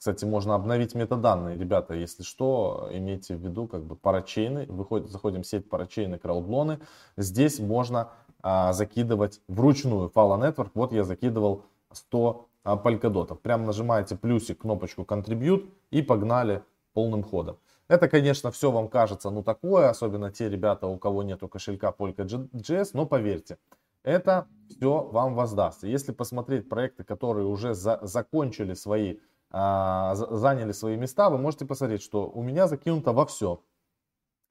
Кстати, 0.00 0.24
можно 0.24 0.54
обновить 0.54 0.94
метаданные, 0.94 1.58
ребята, 1.58 1.92
если 1.92 2.22
что, 2.22 2.88
имейте 2.90 3.36
в 3.36 3.40
виду, 3.40 3.68
как 3.68 3.84
бы 3.84 3.96
парачейны, 3.96 4.64
выходит, 4.66 5.10
заходим 5.10 5.42
в 5.42 5.46
сеть 5.46 5.68
парачейны, 5.68 6.18
краудлоны, 6.18 6.80
здесь 7.18 7.58
можно 7.58 8.08
а, 8.42 8.72
закидывать 8.72 9.42
вручную 9.46 10.08
Fala 10.08 10.40
Network, 10.40 10.70
вот 10.72 10.92
я 10.92 11.04
закидывал 11.04 11.64
100 11.92 12.48
а, 12.64 12.76
полькодотов, 12.78 13.40
прям 13.40 13.66
нажимаете 13.66 14.16
плюсик, 14.16 14.62
кнопочку 14.62 15.02
Contribute 15.02 15.68
и 15.90 16.00
погнали 16.00 16.62
полным 16.94 17.22
ходом. 17.22 17.58
Это, 17.88 18.08
конечно, 18.08 18.50
все 18.50 18.70
вам 18.70 18.88
кажется, 18.88 19.28
ну 19.28 19.42
такое, 19.42 19.90
особенно 19.90 20.30
те 20.30 20.48
ребята, 20.48 20.86
у 20.86 20.96
кого 20.96 21.22
нету 21.22 21.46
кошелька 21.46 21.94
Polka.js, 21.96 22.90
но 22.94 23.04
поверьте, 23.04 23.58
это 24.02 24.48
все 24.68 25.02
вам 25.02 25.34
воздастся. 25.34 25.86
Если 25.86 26.12
посмотреть 26.12 26.68
проекты, 26.68 27.04
которые 27.04 27.46
уже 27.46 27.74
за, 27.74 27.98
закончили 28.02 28.74
свои, 28.74 29.18
а, 29.50 30.14
заняли 30.14 30.72
свои 30.72 30.96
места, 30.96 31.30
вы 31.30 31.38
можете 31.38 31.66
посмотреть, 31.66 32.02
что 32.02 32.30
у 32.30 32.42
меня 32.42 32.68
закинуто 32.68 33.12
во 33.12 33.26
все. 33.26 33.62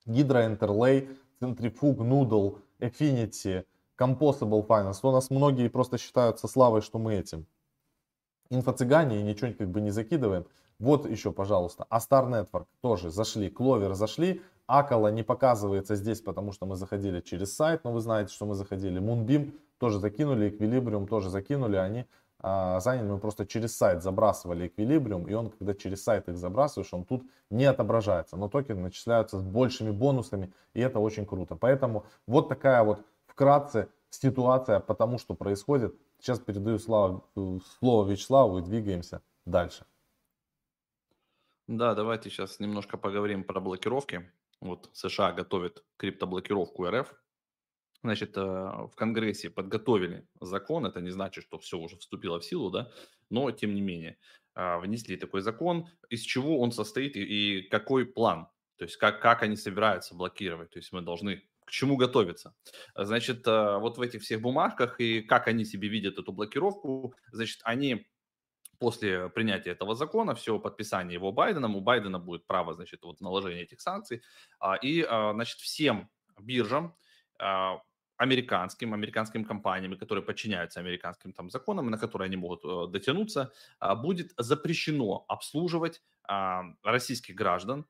Hydra 0.05 0.57
Interlay, 0.57 1.09
Centrifuge, 1.41 1.97
Noodle, 1.97 2.59
Affinity, 2.79 3.65
Composable 3.97 4.65
Finance. 4.65 4.99
У 5.03 5.11
нас 5.11 5.29
многие 5.29 5.69
просто 5.69 5.97
считают 5.97 6.39
со 6.39 6.47
славой, 6.47 6.81
что 6.81 6.99
мы 6.99 7.15
этим 7.15 7.45
инфо-цыгане 8.49 9.19
и 9.19 9.23
ничего 9.23 9.53
как 9.53 9.69
бы 9.69 9.81
не 9.81 9.91
закидываем. 9.91 10.45
Вот 10.79 11.09
еще, 11.09 11.31
пожалуйста, 11.31 11.85
Astar 11.89 12.29
Network 12.29 12.67
тоже 12.81 13.09
зашли, 13.09 13.49
Clover 13.49 13.93
зашли, 13.93 14.41
Акала 14.69 15.07
не 15.07 15.23
показывается 15.23 15.95
здесь, 15.95 16.21
потому 16.21 16.51
что 16.51 16.67
мы 16.67 16.75
заходили 16.75 17.21
через 17.21 17.55
сайт, 17.55 17.83
но 17.83 17.91
вы 17.91 18.01
знаете, 18.01 18.31
что 18.31 18.45
мы 18.45 18.53
заходили. 18.53 19.01
Moonbeam 19.01 19.51
тоже 19.79 19.97
закинули, 19.97 20.51
Equilibrium 20.51 21.07
тоже 21.07 21.31
закинули, 21.31 21.75
они 21.75 22.05
а, 22.37 22.79
заняли, 22.79 23.07
мы 23.07 23.17
просто 23.17 23.47
через 23.47 23.75
сайт 23.75 24.03
забрасывали 24.03 24.71
Equilibrium, 24.71 25.27
и 25.27 25.33
он, 25.33 25.49
когда 25.49 25.73
через 25.73 26.03
сайт 26.03 26.29
их 26.29 26.37
забрасываешь, 26.37 26.93
он 26.93 27.03
тут 27.03 27.23
не 27.49 27.65
отображается, 27.65 28.37
но 28.37 28.47
токены 28.47 28.81
начисляются 28.81 29.39
с 29.39 29.41
большими 29.41 29.89
бонусами, 29.89 30.53
и 30.75 30.81
это 30.81 30.99
очень 30.99 31.25
круто. 31.25 31.55
Поэтому 31.55 32.05
вот 32.27 32.47
такая 32.47 32.83
вот 32.83 33.03
вкратце 33.25 33.89
ситуация 34.11 34.79
по 34.79 34.93
тому, 34.93 35.17
что 35.17 35.33
происходит. 35.33 35.95
Сейчас 36.19 36.37
передаю 36.37 36.77
слово, 36.77 37.23
слово 37.79 38.07
Вячеславу 38.07 38.59
и 38.59 38.61
двигаемся 38.61 39.23
дальше. 39.47 39.83
Да, 41.65 41.95
давайте 41.95 42.29
сейчас 42.29 42.59
немножко 42.59 42.97
поговорим 42.97 43.43
про 43.43 43.59
блокировки. 43.59 44.29
Вот 44.61 44.89
США 44.93 45.31
готовит 45.31 45.83
криптоблокировку 45.97 46.89
РФ. 46.89 47.13
Значит, 48.03 48.37
э, 48.37 48.41
в 48.41 48.91
Конгрессе 48.95 49.49
подготовили 49.49 50.25
закон, 50.39 50.85
это 50.85 51.01
не 51.01 51.09
значит, 51.09 51.43
что 51.43 51.59
все 51.59 51.77
уже 51.77 51.97
вступило 51.97 52.39
в 52.39 52.45
силу, 52.45 52.69
да, 52.69 52.91
но 53.29 53.51
тем 53.51 53.73
не 53.73 53.81
менее 53.81 54.17
а, 54.55 54.79
внесли 54.79 55.17
такой 55.17 55.41
закон, 55.41 55.87
из 56.09 56.21
чего 56.21 56.59
он 56.59 56.71
состоит 56.71 57.17
и, 57.17 57.67
какой 57.69 58.05
план, 58.05 58.47
то 58.77 58.85
есть 58.85 58.95
как, 58.95 59.21
как 59.21 59.43
они 59.43 59.57
собираются 59.57 60.15
блокировать, 60.15 60.69
то 60.69 60.79
есть 60.79 60.93
мы 60.93 61.01
должны 61.01 61.43
к 61.65 61.71
чему 61.71 61.97
готовиться. 61.97 62.55
Значит, 62.95 63.45
вот 63.45 63.97
в 63.97 64.01
этих 64.01 64.21
всех 64.23 64.41
бумажках 64.41 64.99
и 64.99 65.21
как 65.21 65.47
они 65.47 65.65
себе 65.65 65.89
видят 65.89 66.17
эту 66.17 66.31
блокировку, 66.31 67.13
значит, 67.31 67.59
они 67.63 68.07
после 68.79 69.29
принятия 69.29 69.71
этого 69.71 69.95
закона, 69.95 70.33
все 70.33 70.57
подписание 70.59 71.13
его 71.13 71.31
Байденом, 71.31 71.75
у 71.75 71.81
Байдена 71.81 72.19
будет 72.19 72.47
право, 72.47 72.73
значит, 72.73 73.03
вот 73.03 73.21
наложения 73.21 73.61
этих 73.61 73.81
санкций, 73.81 74.21
а, 74.59 74.75
и, 74.75 75.05
а, 75.07 75.33
значит, 75.33 75.59
всем 75.59 76.09
биржам, 76.39 76.95
а, 77.37 77.81
американским, 78.17 78.93
американским 78.93 79.45
компаниями, 79.45 79.95
которые 79.95 80.23
подчиняются 80.23 80.79
американским 80.79 81.33
там 81.33 81.49
законам, 81.49 81.89
на 81.89 81.97
которые 81.97 82.25
они 82.25 82.35
могут 82.35 82.65
э, 82.65 82.91
дотянуться, 82.91 83.53
будет 84.03 84.33
запрещено 84.37 85.23
обслуживать 85.29 86.01
российских 86.83 87.35
граждан, 87.35 87.85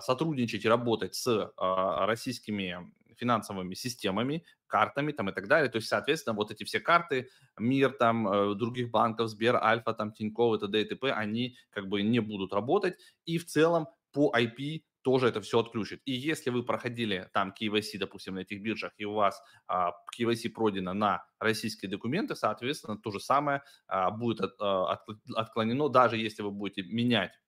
сотрудничать 0.00 0.64
и 0.64 0.68
работать 0.68 1.14
с 1.14 1.52
российскими 1.58 2.90
финансовыми 3.16 3.74
системами, 3.74 4.44
картами 4.66 5.12
там 5.12 5.30
и 5.30 5.32
так 5.32 5.48
далее. 5.48 5.70
То 5.70 5.76
есть, 5.76 5.88
соответственно, 5.88 6.36
вот 6.36 6.50
эти 6.50 6.64
все 6.64 6.80
карты, 6.80 7.28
МИР, 7.58 7.92
там, 7.98 8.28
э, 8.28 8.54
других 8.54 8.90
банков, 8.90 9.28
Сбер, 9.28 9.56
Альфа, 9.56 9.92
там, 9.92 10.12
Тинькофф 10.12 10.56
и 10.56 10.60
т.д. 10.60 10.82
и 10.82 10.84
т.п., 10.84 11.12
они 11.12 11.56
как 11.70 11.88
бы 11.88 12.02
не 12.02 12.20
будут 12.20 12.52
работать. 12.52 12.96
И 13.24 13.38
в 13.38 13.46
целом 13.46 13.86
по 14.12 14.32
IP 14.36 14.82
тоже 15.06 15.28
это 15.28 15.40
все 15.40 15.60
отключит. 15.60 16.00
И 16.04 16.12
если 16.12 16.50
вы 16.50 16.64
проходили 16.64 17.28
там 17.32 17.54
KYC, 17.56 17.96
допустим, 17.98 18.34
на 18.34 18.40
этих 18.40 18.60
биржах, 18.60 18.92
и 18.96 19.04
у 19.04 19.12
вас 19.12 19.40
а, 19.68 19.92
KYC 20.18 20.48
пройдено 20.50 20.94
на 20.94 21.24
российские 21.38 21.88
документы, 21.88 22.34
соответственно, 22.34 22.98
то 22.98 23.12
же 23.12 23.20
самое 23.20 23.62
а, 23.86 24.10
будет 24.10 24.40
от, 24.40 24.54
а, 24.60 24.94
от, 24.94 25.00
отклонено, 25.36 25.88
даже 25.88 26.16
если 26.16 26.42
вы 26.42 26.50
будете 26.50 26.82
менять 26.82 27.38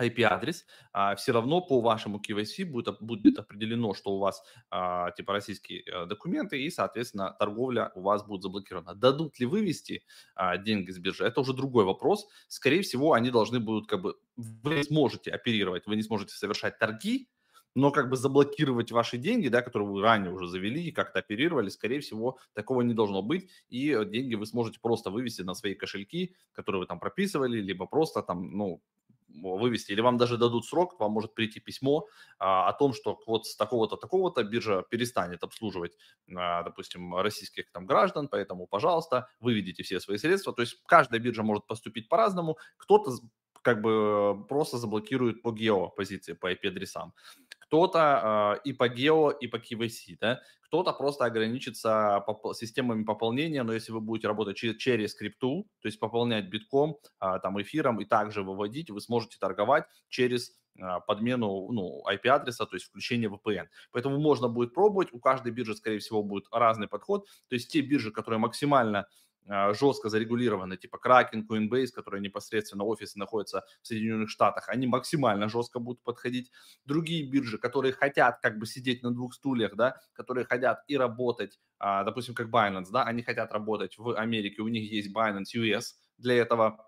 IP-адрес, 0.00 0.66
а, 0.92 1.14
все 1.16 1.32
равно 1.32 1.60
по 1.60 1.80
вашему 1.80 2.20
KYC 2.20 2.64
будет, 2.64 3.00
будет 3.00 3.38
определено, 3.38 3.94
что 3.94 4.12
у 4.12 4.18
вас 4.18 4.42
а, 4.70 5.10
типа 5.12 5.32
российские 5.32 5.82
а, 5.90 6.06
документы, 6.06 6.62
и, 6.62 6.70
соответственно, 6.70 7.34
торговля 7.38 7.92
у 7.94 8.02
вас 8.02 8.24
будет 8.24 8.42
заблокирована. 8.42 8.94
Дадут 8.94 9.38
ли 9.38 9.46
вывести 9.46 10.04
а, 10.34 10.56
деньги 10.56 10.90
с 10.90 10.98
биржи, 10.98 11.24
это 11.24 11.40
уже 11.40 11.52
другой 11.52 11.84
вопрос. 11.84 12.26
Скорее 12.48 12.82
всего, 12.82 13.12
они 13.12 13.30
должны 13.30 13.60
будут 13.60 13.88
как 13.88 14.02
бы... 14.02 14.16
Вы 14.36 14.76
не 14.76 14.84
сможете 14.84 15.30
оперировать, 15.30 15.86
вы 15.86 15.96
не 15.96 16.02
сможете 16.02 16.34
совершать 16.34 16.78
торги, 16.78 17.28
но 17.74 17.90
как 17.90 18.08
бы 18.08 18.16
заблокировать 18.16 18.90
ваши 18.92 19.18
деньги, 19.18 19.48
да, 19.48 19.62
которые 19.62 19.88
вы 19.88 20.02
ранее 20.02 20.32
уже 20.32 20.48
завели 20.48 20.82
и 20.82 20.92
как-то 20.92 21.20
оперировали, 21.20 21.68
скорее 21.68 22.00
всего, 22.00 22.38
такого 22.52 22.82
не 22.82 22.94
должно 22.94 23.22
быть, 23.22 23.48
и 23.68 23.96
деньги 24.06 24.34
вы 24.34 24.46
сможете 24.46 24.80
просто 24.80 25.10
вывести 25.10 25.42
на 25.42 25.54
свои 25.54 25.74
кошельки, 25.74 26.34
которые 26.52 26.80
вы 26.80 26.86
там 26.86 26.98
прописывали, 26.98 27.60
либо 27.60 27.86
просто 27.86 28.22
там, 28.22 28.50
ну, 28.56 28.82
вывести, 29.28 29.92
или 29.92 30.00
вам 30.00 30.16
даже 30.16 30.36
дадут 30.38 30.66
срок, 30.66 30.98
вам 30.98 31.12
может 31.12 31.34
прийти 31.34 31.60
письмо 31.60 32.06
а, 32.38 32.68
о 32.68 32.72
том, 32.72 32.92
что 32.92 33.20
вот 33.26 33.46
с 33.46 33.56
такого-то, 33.56 33.96
такого-то 33.96 34.42
биржа 34.44 34.82
перестанет 34.82 35.44
обслуживать, 35.44 35.96
а, 36.34 36.62
допустим, 36.62 37.14
российских 37.16 37.70
там 37.70 37.86
граждан, 37.86 38.28
поэтому, 38.28 38.66
пожалуйста, 38.66 39.28
выведите 39.40 39.82
все 39.82 40.00
свои 40.00 40.18
средства. 40.18 40.52
То 40.52 40.62
есть 40.62 40.82
каждая 40.86 41.20
биржа 41.20 41.42
может 41.42 41.66
поступить 41.66 42.08
по-разному. 42.08 42.58
Кто-то 42.76 43.12
как 43.62 43.82
бы 43.82 44.46
просто 44.48 44.78
заблокирует 44.78 45.42
по 45.42 45.52
гео 45.52 45.88
позиции, 45.88 46.32
по 46.32 46.52
IP-адресам. 46.52 47.12
Кто-то 47.60 48.58
э, 48.64 48.68
и 48.68 48.72
по 48.72 48.88
гео, 48.88 49.30
и 49.30 49.46
по 49.46 49.56
KYC, 49.56 50.16
да? 50.20 50.40
Кто-то 50.62 50.92
просто 50.92 51.24
ограничится 51.24 52.22
поп- 52.26 52.54
системами 52.54 53.04
пополнения, 53.04 53.62
но 53.62 53.72
если 53.72 53.92
вы 53.92 54.00
будете 54.00 54.28
работать 54.28 54.56
через, 54.56 54.76
через 54.76 55.14
крипту, 55.14 55.68
то 55.80 55.88
есть 55.88 56.00
пополнять 56.00 56.48
битком, 56.48 56.98
э, 57.20 57.38
там 57.42 57.60
эфиром 57.60 58.00
и 58.00 58.04
также 58.04 58.42
выводить, 58.42 58.90
вы 58.90 59.00
сможете 59.00 59.38
торговать 59.38 59.84
через 60.08 60.58
подмену 61.08 61.72
ну, 61.72 62.04
IP-адреса, 62.08 62.64
то 62.64 62.76
есть 62.76 62.86
включение 62.86 63.28
VPN. 63.28 63.66
Поэтому 63.90 64.18
можно 64.18 64.48
будет 64.48 64.72
пробовать, 64.72 65.12
у 65.12 65.18
каждой 65.18 65.50
биржи, 65.50 65.74
скорее 65.74 65.98
всего, 65.98 66.22
будет 66.22 66.46
разный 66.52 66.86
подход. 66.86 67.26
То 67.48 67.56
есть 67.56 67.72
те 67.72 67.80
биржи, 67.80 68.12
которые 68.12 68.38
максимально 68.38 68.98
а, 69.00 69.06
жестко 69.48 70.08
зарегулированы, 70.08 70.76
типа 70.76 71.00
Kraken, 71.04 71.46
Coinbase, 71.48 71.88
которые 71.94 72.20
непосредственно 72.20 72.84
офисы 72.84 73.18
находятся 73.18 73.64
в 73.82 73.86
Соединенных 73.86 74.30
Штатах, 74.30 74.68
они 74.68 74.86
максимально 74.86 75.48
жестко 75.48 75.78
будут 75.78 76.02
подходить. 76.02 76.50
Другие 76.84 77.28
биржи, 77.28 77.58
которые 77.58 77.92
хотят 77.92 78.40
как 78.40 78.58
бы 78.58 78.66
сидеть 78.66 79.02
на 79.02 79.10
двух 79.12 79.34
стульях, 79.34 79.74
да, 79.76 80.00
которые 80.12 80.44
хотят 80.44 80.84
и 80.88 80.96
работать, 80.96 81.58
а, 81.78 82.04
допустим, 82.04 82.34
как 82.34 82.48
Binance, 82.48 82.90
да, 82.92 83.04
они 83.04 83.22
хотят 83.22 83.52
работать 83.52 83.96
в 83.98 84.16
Америке, 84.18 84.62
у 84.62 84.68
них 84.68 84.90
есть 84.90 85.14
Binance 85.14 85.54
US 85.54 85.94
для 86.18 86.34
этого, 86.34 86.84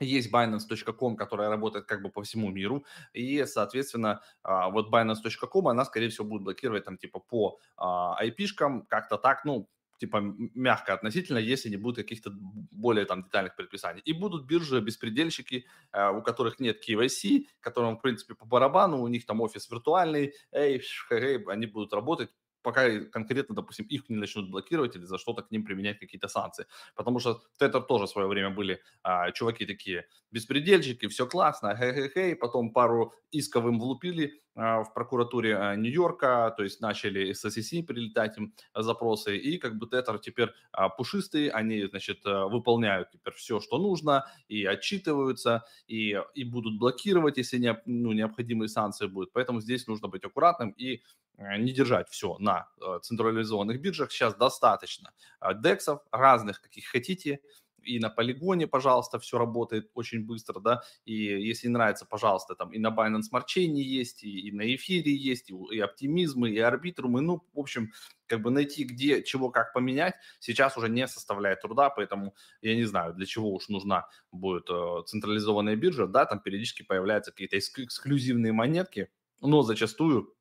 есть 0.00 0.32
Binance.com, 0.32 1.16
которая 1.16 1.48
работает 1.48 1.86
как 1.86 2.02
бы 2.02 2.10
по 2.10 2.22
всему 2.22 2.50
миру, 2.50 2.84
и, 3.12 3.44
соответственно, 3.44 4.20
а, 4.42 4.70
вот 4.70 4.92
Binance.com, 4.92 5.68
она, 5.68 5.84
скорее 5.84 6.08
всего, 6.08 6.26
будет 6.26 6.42
блокировать 6.42 6.84
там 6.84 6.98
типа 6.98 7.20
по 7.20 7.60
IP-шкам, 7.78 8.86
как-то 8.86 9.16
так, 9.16 9.44
ну, 9.44 9.68
типа 9.98 10.20
мягко 10.54 10.94
относительно, 10.94 11.38
если 11.38 11.68
не 11.68 11.76
будет 11.76 11.96
каких-то 11.96 12.30
более 12.32 13.04
там 13.06 13.24
детальных 13.24 13.56
предписаний. 13.56 14.02
И 14.04 14.12
будут 14.12 14.46
биржи-беспредельщики, 14.46 15.66
э, 15.92 16.10
у 16.10 16.22
которых 16.22 16.60
нет 16.60 16.82
KYC, 16.88 17.46
которым, 17.60 17.96
в 17.96 18.02
принципе, 18.02 18.34
по 18.34 18.46
барабану, 18.46 19.02
у 19.02 19.08
них 19.08 19.26
там 19.26 19.40
офис 19.40 19.70
виртуальный, 19.70 20.34
эй, 20.52 20.82
эй, 21.10 21.44
они 21.46 21.66
будут 21.66 21.92
работать 21.92 22.30
пока 22.64 23.00
конкретно, 23.12 23.54
допустим, 23.54 23.86
их 23.86 24.08
не 24.08 24.16
начнут 24.16 24.50
блокировать 24.50 24.96
или 24.96 25.04
за 25.04 25.18
что-то 25.18 25.42
к 25.42 25.50
ним 25.50 25.64
применять 25.64 25.98
какие-то 25.98 26.28
санкции. 26.28 26.66
Потому 26.96 27.20
что 27.20 27.42
это 27.60 27.80
тоже 27.80 28.06
в 28.06 28.10
свое 28.10 28.26
время 28.26 28.50
были 28.50 28.80
а, 29.02 29.30
чуваки 29.32 29.66
такие 29.66 30.06
беспредельщики, 30.30 31.06
все 31.08 31.26
классно, 31.26 31.76
хе-хе-хе, 31.76 32.36
потом 32.36 32.72
пару 32.72 33.12
исков 33.30 33.66
им 33.66 33.78
влупили 33.78 34.40
в 34.54 34.92
прокуратуре 34.94 35.56
а, 35.56 35.74
Нью-Йорка, 35.74 36.54
то 36.56 36.62
есть 36.62 36.80
начали 36.80 37.32
с 37.32 37.44
SEC 37.44 37.82
прилетать 37.84 38.38
им 38.38 38.54
запросы, 38.74 39.36
и 39.36 39.58
как 39.58 39.76
бы 39.76 39.86
Тетер 39.86 40.18
теперь 40.18 40.50
а, 40.70 40.88
пушистые, 40.88 41.50
они, 41.50 41.86
значит, 41.86 42.20
а, 42.24 42.46
выполняют 42.46 43.10
теперь 43.10 43.34
все, 43.34 43.60
что 43.60 43.78
нужно, 43.78 44.26
и 44.48 44.64
отчитываются, 44.64 45.64
и, 45.88 46.20
и 46.34 46.44
будут 46.44 46.78
блокировать, 46.78 47.36
если 47.36 47.58
не, 47.58 47.80
ну, 47.84 48.12
необходимые 48.12 48.68
санкции 48.68 49.06
будут. 49.06 49.32
Поэтому 49.32 49.60
здесь 49.60 49.86
нужно 49.86 50.08
быть 50.08 50.24
аккуратным 50.24 50.70
и 50.70 51.02
не 51.36 51.72
держать 51.72 52.08
все 52.10 52.38
на 52.38 52.68
централизованных 53.02 53.80
биржах. 53.80 54.12
Сейчас 54.12 54.36
достаточно 54.36 55.10
дексов 55.56 56.00
разных, 56.12 56.60
каких 56.60 56.86
хотите, 56.86 57.40
и 57.84 57.98
на 57.98 58.10
полигоне, 58.10 58.66
пожалуйста, 58.66 59.18
все 59.18 59.38
работает 59.38 59.90
очень 59.94 60.24
быстро, 60.24 60.60
да, 60.60 60.82
и 61.04 61.14
если 61.14 61.68
нравится, 61.68 62.06
пожалуйста, 62.06 62.54
там 62.54 62.72
и 62.72 62.78
на 62.78 62.88
Binance 62.88 63.30
Smart 63.32 63.44
Chain 63.46 63.74
есть, 63.74 64.24
и, 64.24 64.48
и 64.48 64.52
на 64.52 64.74
эфире 64.74 65.14
есть, 65.14 65.50
и, 65.50 65.54
и 65.72 65.80
оптимизмы, 65.80 66.50
и 66.50 66.58
арбитрумы, 66.58 67.20
ну, 67.20 67.42
в 67.52 67.58
общем, 67.58 67.92
как 68.26 68.42
бы 68.42 68.50
найти, 68.50 68.84
где, 68.84 69.22
чего, 69.22 69.50
как 69.50 69.72
поменять, 69.72 70.14
сейчас 70.40 70.76
уже 70.76 70.88
не 70.88 71.06
составляет 71.06 71.60
труда, 71.60 71.90
поэтому 71.90 72.34
я 72.62 72.74
не 72.74 72.84
знаю, 72.84 73.14
для 73.14 73.26
чего 73.26 73.52
уж 73.52 73.68
нужна 73.68 74.08
будет 74.32 74.68
э, 74.70 75.02
централизованная 75.06 75.76
биржа, 75.76 76.06
да, 76.06 76.26
там 76.26 76.40
периодически 76.40 76.82
появляются 76.82 77.30
какие-то 77.30 77.58
эксклюзивные 77.58 78.52
монетки, 78.52 79.08
но 79.40 79.62
зачастую 79.62 80.34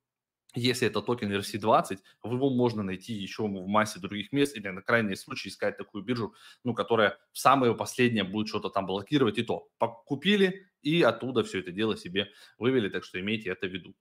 если 0.56 0.88
это 0.88 1.02
токен 1.02 1.32
RC20, 1.32 2.00
его 2.24 2.50
можно 2.50 2.84
найти 2.84 3.14
еще 3.14 3.44
в 3.44 3.68
массе 3.68 4.00
других 4.00 4.32
мест 4.32 4.56
или 4.56 4.68
на 4.70 4.82
крайний 4.82 5.16
случай 5.16 5.50
искать 5.50 5.78
такую 5.78 6.04
биржу, 6.04 6.34
ну, 6.64 6.74
которая 6.74 7.18
в 7.32 7.40
самое 7.40 7.76
последнее 7.76 8.24
будет 8.24 8.48
что-то 8.48 8.70
там 8.70 8.86
блокировать. 8.86 9.38
И 9.38 9.44
то 9.44 9.68
купили 10.06 10.68
и 10.82 11.02
оттуда 11.02 11.44
все 11.44 11.60
это 11.60 11.72
дело 11.72 11.98
себе 11.98 12.30
вывели, 12.58 12.90
так 12.90 13.04
что 13.04 13.20
имейте 13.20 13.50
это 13.50 13.68
в 13.68 13.72
виду. 13.72 13.96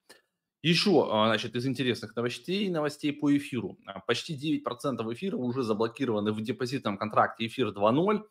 Еще, 0.62 1.08
а, 1.10 1.26
значит, 1.26 1.56
из 1.56 1.66
интересных 1.66 2.14
новостей, 2.14 2.68
новостей 2.70 3.12
по 3.12 3.36
эфиру. 3.36 3.78
Почти 4.06 4.36
9% 4.36 5.12
эфира 5.12 5.36
уже 5.36 5.64
заблокированы 5.64 6.32
в 6.32 6.40
депозитном 6.40 6.98
контракте 6.98 7.46
эфир 7.46 7.68
2.0. 7.68 8.22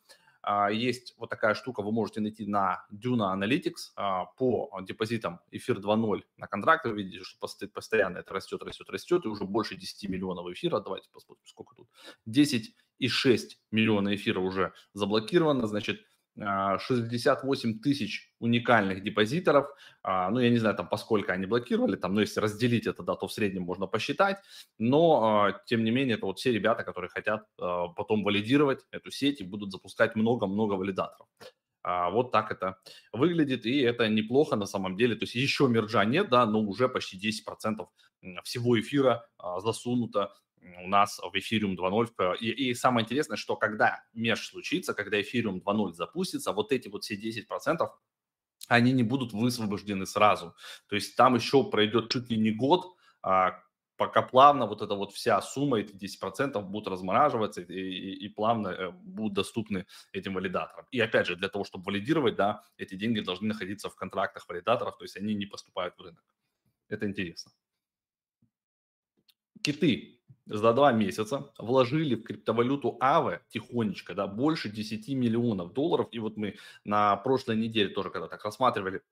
А, 0.42 0.70
есть 0.70 1.14
вот 1.16 1.30
такая 1.30 1.54
штука, 1.54 1.82
вы 1.82 1.92
можете 1.92 2.20
найти 2.20 2.46
на 2.46 2.84
Duna 2.92 3.34
Analytics 3.36 3.92
а, 3.96 4.26
по 4.36 4.70
депозитам 4.82 5.40
эфир 5.50 5.78
2.0 5.78 6.22
на 6.36 6.46
контракты. 6.48 6.88
Вы 6.88 6.96
видите, 6.96 7.24
что 7.24 7.48
постоянно 7.72 8.18
это 8.18 8.34
растет, 8.34 8.62
растет, 8.62 8.90
растет, 8.90 9.24
и 9.24 9.28
уже 9.28 9.44
больше 9.44 9.76
10 9.76 10.08
миллионов 10.08 10.52
эфира. 10.52 10.80
Давайте 10.80 11.08
посмотрим, 11.12 11.46
сколько 11.46 11.74
тут. 11.76 11.88
10,6 12.28 13.40
миллиона 13.70 14.14
эфира 14.14 14.40
уже 14.40 14.72
заблокировано, 14.94 15.66
значит, 15.66 16.00
68 16.38 17.70
а, 17.70 17.82
тысяч 17.82 18.32
уникальных 18.38 19.02
депозиторов. 19.02 19.68
А, 20.02 20.30
ну, 20.30 20.40
я 20.40 20.50
не 20.50 20.58
знаю, 20.58 20.76
там, 20.76 20.88
поскольку 20.88 21.32
они 21.32 21.46
блокировали, 21.46 21.96
там, 21.96 22.14
ну, 22.14 22.20
если 22.20 22.40
разделить 22.40 22.86
это, 22.86 23.02
да, 23.02 23.14
то 23.14 23.26
в 23.26 23.32
среднем 23.32 23.62
можно 23.62 23.86
посчитать. 23.86 24.38
Но, 24.78 25.22
а, 25.24 25.52
тем 25.66 25.84
не 25.84 25.90
менее, 25.90 26.16
это 26.16 26.26
вот 26.26 26.38
все 26.38 26.52
ребята, 26.52 26.84
которые 26.84 27.10
хотят 27.10 27.44
потом 27.56 28.24
валидировать 28.24 28.80
эту 28.90 29.10
сеть 29.10 29.40
и 29.40 29.44
будут 29.44 29.72
запускать 29.72 30.16
много-много 30.16 30.74
валидаторов. 30.74 31.26
Вот 31.84 32.30
так 32.30 32.52
это 32.52 32.78
выглядит, 33.12 33.66
и 33.66 33.80
это 33.80 34.08
неплохо 34.08 34.54
на 34.54 34.66
самом 34.66 34.96
деле. 34.96 35.16
То 35.16 35.24
есть 35.24 35.34
еще 35.34 35.66
мерджа 35.66 36.04
нет, 36.04 36.28
да, 36.30 36.46
но 36.46 36.60
уже 36.60 36.88
почти 36.88 37.18
10% 37.18 37.88
всего 38.44 38.78
эфира 38.78 39.26
засунуто 39.58 40.32
у 40.82 40.88
нас 40.88 41.18
в 41.18 41.34
Ethereum 41.34 41.76
2.0. 41.76 42.36
И, 42.38 42.70
и 42.70 42.74
самое 42.74 43.04
интересное, 43.04 43.36
что 43.36 43.56
когда 43.56 44.04
меж 44.12 44.48
случится, 44.48 44.94
когда 44.94 45.20
Ethereum 45.20 45.62
2.0 45.62 45.92
запустится, 45.92 46.52
вот 46.52 46.72
эти 46.72 46.88
вот 46.88 47.04
все 47.04 47.16
10%, 47.16 47.88
они 48.68 48.92
не 48.92 49.02
будут 49.02 49.32
высвобождены 49.32 50.06
сразу. 50.06 50.54
То 50.88 50.94
есть 50.94 51.16
там 51.16 51.34
еще 51.34 51.68
пройдет 51.68 52.10
чуть 52.10 52.30
ли 52.30 52.36
не 52.38 52.52
год, 52.52 52.86
а, 53.22 53.60
пока 53.96 54.22
плавно 54.22 54.66
вот 54.66 54.82
эта 54.82 54.94
вот 54.94 55.12
вся 55.12 55.40
сумма, 55.42 55.80
эти 55.80 55.94
10% 55.94 56.60
будут 56.62 56.88
размораживаться 56.88 57.60
и, 57.60 57.72
и, 57.72 58.26
и 58.26 58.28
плавно 58.28 58.68
э, 58.68 58.90
будут 58.90 59.34
доступны 59.34 59.86
этим 60.12 60.34
валидаторам. 60.34 60.86
И 60.90 61.00
опять 61.00 61.26
же, 61.26 61.36
для 61.36 61.48
того, 61.48 61.64
чтобы 61.64 61.84
валидировать, 61.84 62.36
да, 62.36 62.64
эти 62.76 62.94
деньги 62.94 63.20
должны 63.20 63.48
находиться 63.48 63.88
в 63.90 63.94
контрактах 63.94 64.48
валидаторов, 64.48 64.96
то 64.96 65.04
есть 65.04 65.16
они 65.16 65.34
не 65.34 65.46
поступают 65.46 65.96
в 65.96 66.00
рынок. 66.00 66.24
Это 66.88 67.06
интересно. 67.06 67.52
Киты 69.62 70.21
за 70.46 70.72
два 70.72 70.92
месяца 70.92 71.52
вложили 71.58 72.14
в 72.14 72.22
криптовалюту 72.22 72.96
АВЕ 73.00 73.42
тихонечко, 73.48 74.14
да, 74.14 74.26
больше 74.26 74.68
10 74.68 75.08
миллионов 75.08 75.72
долларов. 75.72 76.08
И 76.10 76.18
вот 76.18 76.36
мы 76.36 76.56
на 76.84 77.16
прошлой 77.16 77.56
неделе 77.56 77.88
тоже, 77.90 78.10
когда 78.10 78.28
так 78.28 78.44
рассматривали 78.44 79.02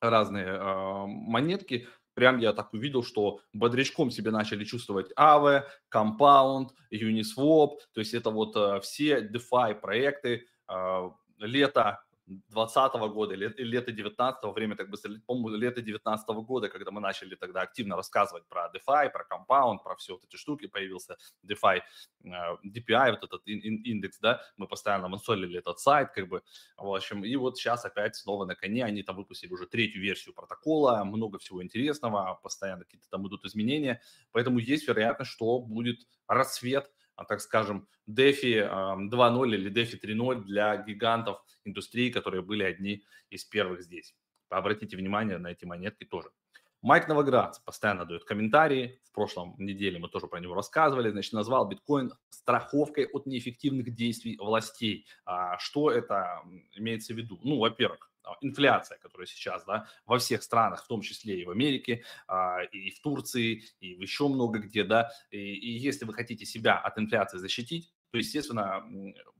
разные 0.00 0.46
э, 0.46 1.06
монетки, 1.06 1.88
прям 2.14 2.38
я 2.38 2.52
так 2.52 2.72
увидел, 2.72 3.02
что 3.02 3.40
бодрячком 3.52 4.10
себе 4.10 4.30
начали 4.30 4.64
чувствовать 4.64 5.12
Aave, 5.18 5.64
Compound, 5.92 6.70
Uniswap, 6.92 7.78
то 7.92 8.00
есть 8.00 8.14
это 8.14 8.30
вот 8.30 8.56
э, 8.56 8.80
все 8.80 9.20
DeFi 9.20 9.74
проекты, 9.74 10.46
э, 10.68 11.10
лето 11.38 12.05
2020 12.26 12.94
года 13.12 13.34
или 13.34 13.52
лето 13.58 13.92
19 13.92 14.54
время 14.54 14.76
так 14.76 14.90
быстро, 14.90 15.12
по-моему, 15.26 15.50
лето 15.56 15.80
19 15.80 16.28
года, 16.44 16.68
когда 16.68 16.90
мы 16.90 17.00
начали 17.00 17.34
тогда 17.36 17.62
активно 17.62 17.96
рассказывать 17.96 18.46
про 18.48 18.70
DeFi, 18.74 19.10
про 19.10 19.26
Compound, 19.30 19.78
про 19.84 19.94
все 19.96 20.14
вот 20.14 20.24
эти 20.24 20.36
штуки, 20.36 20.66
появился 20.66 21.16
DeFi, 21.44 21.82
э, 22.24 22.28
DPI, 22.64 23.12
вот 23.12 23.22
этот 23.24 23.42
индекс, 23.46 24.18
да, 24.18 24.42
мы 24.56 24.66
постоянно 24.66 25.08
мансолили 25.08 25.58
этот 25.58 25.78
сайт, 25.78 26.10
как 26.12 26.28
бы, 26.28 26.42
в 26.76 26.94
общем, 26.94 27.24
и 27.24 27.36
вот 27.36 27.58
сейчас 27.58 27.84
опять 27.84 28.16
снова 28.16 28.44
на 28.44 28.54
коне, 28.54 28.84
они 28.84 29.02
там 29.02 29.16
выпустили 29.16 29.52
уже 29.52 29.66
третью 29.66 30.02
версию 30.02 30.34
протокола, 30.34 31.04
много 31.04 31.38
всего 31.38 31.62
интересного, 31.62 32.38
постоянно 32.42 32.84
какие-то 32.84 33.08
там 33.08 33.26
идут 33.28 33.44
изменения, 33.44 34.00
поэтому 34.32 34.58
есть 34.58 34.88
вероятность, 34.88 35.30
что 35.30 35.60
будет 35.60 35.98
рассвет 36.26 36.90
так 37.24 37.40
скажем, 37.40 37.88
DeFi 38.08 39.08
2.0 39.10 39.54
или 39.54 39.70
DeFi 39.70 40.00
3.0 40.00 40.44
для 40.44 40.76
гигантов 40.76 41.42
индустрии, 41.64 42.10
которые 42.10 42.42
были 42.42 42.62
одни 42.62 43.04
из 43.30 43.44
первых 43.44 43.82
здесь. 43.82 44.14
Обратите 44.48 44.96
внимание 44.96 45.38
на 45.38 45.48
эти 45.48 45.64
монетки 45.64 46.04
тоже. 46.04 46.30
Майк 46.82 47.08
Новоградц 47.08 47.58
постоянно 47.58 48.04
дает 48.04 48.24
комментарии. 48.24 49.00
В 49.10 49.12
прошлом 49.12 49.56
неделе 49.58 49.98
мы 49.98 50.08
тоже 50.08 50.28
про 50.28 50.38
него 50.38 50.54
рассказывали. 50.54 51.10
Значит, 51.10 51.32
назвал 51.32 51.66
биткоин 51.66 52.12
страховкой 52.30 53.06
от 53.06 53.26
неэффективных 53.26 53.92
действий 53.94 54.36
властей. 54.36 55.06
А 55.24 55.58
что 55.58 55.90
это 55.90 56.42
имеется 56.76 57.12
в 57.12 57.16
виду? 57.16 57.40
Ну, 57.42 57.58
во-первых, 57.58 58.10
а, 58.15 58.15
инфляция, 58.40 58.98
которая 58.98 59.26
сейчас 59.26 59.64
да, 59.64 59.88
во 60.04 60.18
всех 60.18 60.42
странах, 60.42 60.84
в 60.84 60.88
том 60.88 61.00
числе 61.00 61.40
и 61.40 61.44
в 61.44 61.50
Америке, 61.50 62.04
а, 62.28 62.62
и 62.62 62.90
в 62.90 63.00
Турции, 63.00 63.64
и 63.80 63.88
еще 63.88 64.28
много 64.28 64.58
где, 64.58 64.84
да, 64.84 65.10
и, 65.30 65.38
и 65.38 65.78
если 65.78 66.04
вы 66.04 66.14
хотите 66.14 66.44
себя 66.44 66.78
от 66.78 66.98
инфляции 66.98 67.38
защитить, 67.38 67.92
то, 68.10 68.18
естественно, 68.18 68.84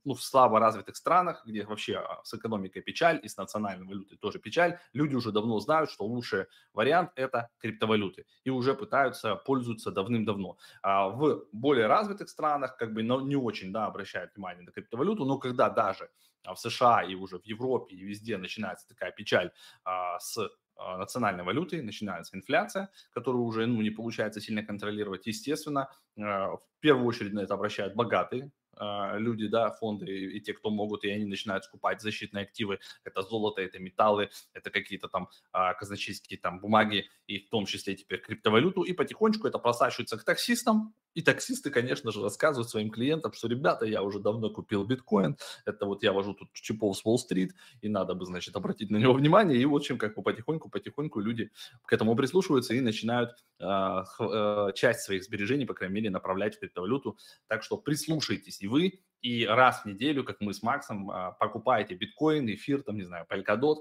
ну, 0.04 0.14
в 0.14 0.22
слабо 0.22 0.60
развитых 0.60 0.96
странах, 0.96 1.42
где 1.46 1.64
вообще 1.64 1.96
а, 1.96 2.20
с 2.24 2.34
экономикой 2.34 2.80
печаль 2.80 3.20
и 3.22 3.28
с 3.28 3.36
национальной 3.36 3.86
валютой 3.86 4.18
тоже 4.18 4.38
печаль, 4.38 4.78
люди 4.92 5.14
уже 5.14 5.32
давно 5.32 5.58
знают, 5.60 5.90
что 5.90 6.04
лучший 6.04 6.46
вариант– 6.72 7.10
это 7.16 7.48
криптовалюты. 7.58 8.24
И 8.44 8.50
уже 8.50 8.74
пытаются, 8.74 9.34
пользуются 9.34 9.90
давным-давно. 9.90 10.58
А 10.82 11.08
в 11.08 11.44
более 11.52 11.86
развитых 11.86 12.28
странах 12.28 12.76
как 12.76 12.92
бы 12.92 13.02
не 13.02 13.36
очень 13.36 13.72
да, 13.72 13.86
обращают 13.86 14.34
внимание 14.34 14.64
на 14.64 14.72
криптовалюту, 14.72 15.24
но 15.24 15.38
когда 15.38 15.70
даже 15.70 16.08
а, 16.44 16.54
в 16.54 16.60
США 16.60 17.02
и 17.02 17.14
уже 17.14 17.38
в 17.38 17.44
Европе 17.44 17.96
и 17.96 18.04
везде 18.04 18.38
начинается 18.38 18.88
такая 18.88 19.10
печаль 19.10 19.50
а, 19.84 20.18
с 20.18 20.38
национальной 20.78 21.44
валютой, 21.44 21.82
начинается 21.82 22.36
инфляция, 22.36 22.90
которую 23.12 23.44
уже 23.44 23.66
ну, 23.66 23.80
не 23.82 23.90
получается 23.90 24.40
сильно 24.40 24.62
контролировать. 24.62 25.26
Естественно, 25.26 25.88
в 26.16 26.60
первую 26.80 27.06
очередь 27.06 27.32
на 27.32 27.40
это 27.40 27.54
обращают 27.54 27.94
богатые 27.94 28.50
а, 28.76 29.16
люди, 29.16 29.48
да, 29.48 29.70
фонды 29.70 30.06
и, 30.06 30.40
те, 30.40 30.52
кто 30.52 30.70
могут, 30.70 31.04
и 31.04 31.10
они 31.10 31.24
начинают 31.24 31.64
скупать 31.64 32.00
защитные 32.00 32.42
активы. 32.42 32.78
Это 33.04 33.22
золото, 33.22 33.62
это 33.62 33.78
металлы, 33.78 34.30
это 34.52 34.70
какие-то 34.70 35.08
там 35.08 35.28
а, 35.52 35.74
казначейские 35.74 36.38
там 36.38 36.60
бумаги, 36.60 37.08
и 37.26 37.38
в 37.38 37.48
том 37.48 37.66
числе 37.66 37.96
теперь 37.96 38.20
криптовалюту. 38.20 38.82
И 38.82 38.92
потихонечку 38.92 39.48
это 39.48 39.58
просачивается 39.58 40.18
к 40.18 40.24
таксистам. 40.24 40.94
И 41.16 41.22
таксисты, 41.22 41.70
конечно 41.70 42.12
же, 42.12 42.22
рассказывают 42.22 42.68
своим 42.68 42.90
клиентам, 42.90 43.32
что, 43.32 43.48
ребята, 43.48 43.86
я 43.86 44.02
уже 44.02 44.20
давно 44.20 44.50
купил 44.50 44.84
биткоин, 44.84 45.38
это 45.64 45.86
вот 45.86 46.02
я 46.02 46.12
вожу 46.12 46.34
тут 46.34 46.52
чипов 46.52 46.94
с 46.98 47.06
Уолл-стрит, 47.06 47.54
и 47.80 47.88
надо 47.88 48.14
бы, 48.14 48.26
значит, 48.26 48.54
обратить 48.54 48.90
на 48.90 48.98
него 48.98 49.14
внимание. 49.14 49.58
И 49.58 49.64
вот 49.64 49.82
чем 49.82 49.96
как 49.96 50.14
бы 50.14 50.22
потихоньку-потихоньку 50.22 51.20
люди 51.20 51.50
к 51.86 51.92
этому 51.94 52.14
прислушиваются 52.16 52.74
и 52.74 52.82
начинают 52.82 53.30
э, 53.60 54.72
часть 54.74 55.00
своих 55.00 55.24
сбережений, 55.24 55.64
по 55.64 55.72
крайней 55.72 55.94
мере, 55.94 56.10
направлять 56.10 56.56
в 56.56 56.60
криптовалюту. 56.60 57.16
Так 57.46 57.62
что 57.62 57.78
прислушайтесь 57.78 58.60
и 58.60 58.68
вы, 58.68 59.00
и 59.22 59.46
раз 59.46 59.82
в 59.82 59.86
неделю, 59.86 60.22
как 60.22 60.40
мы 60.40 60.52
с 60.52 60.62
Максом, 60.62 61.10
а, 61.10 61.32
покупаете 61.32 61.94
биткоин, 61.94 62.46
эфир, 62.52 62.82
там, 62.82 62.96
не 62.96 63.04
знаю, 63.04 63.26
Polkadot, 63.28 63.78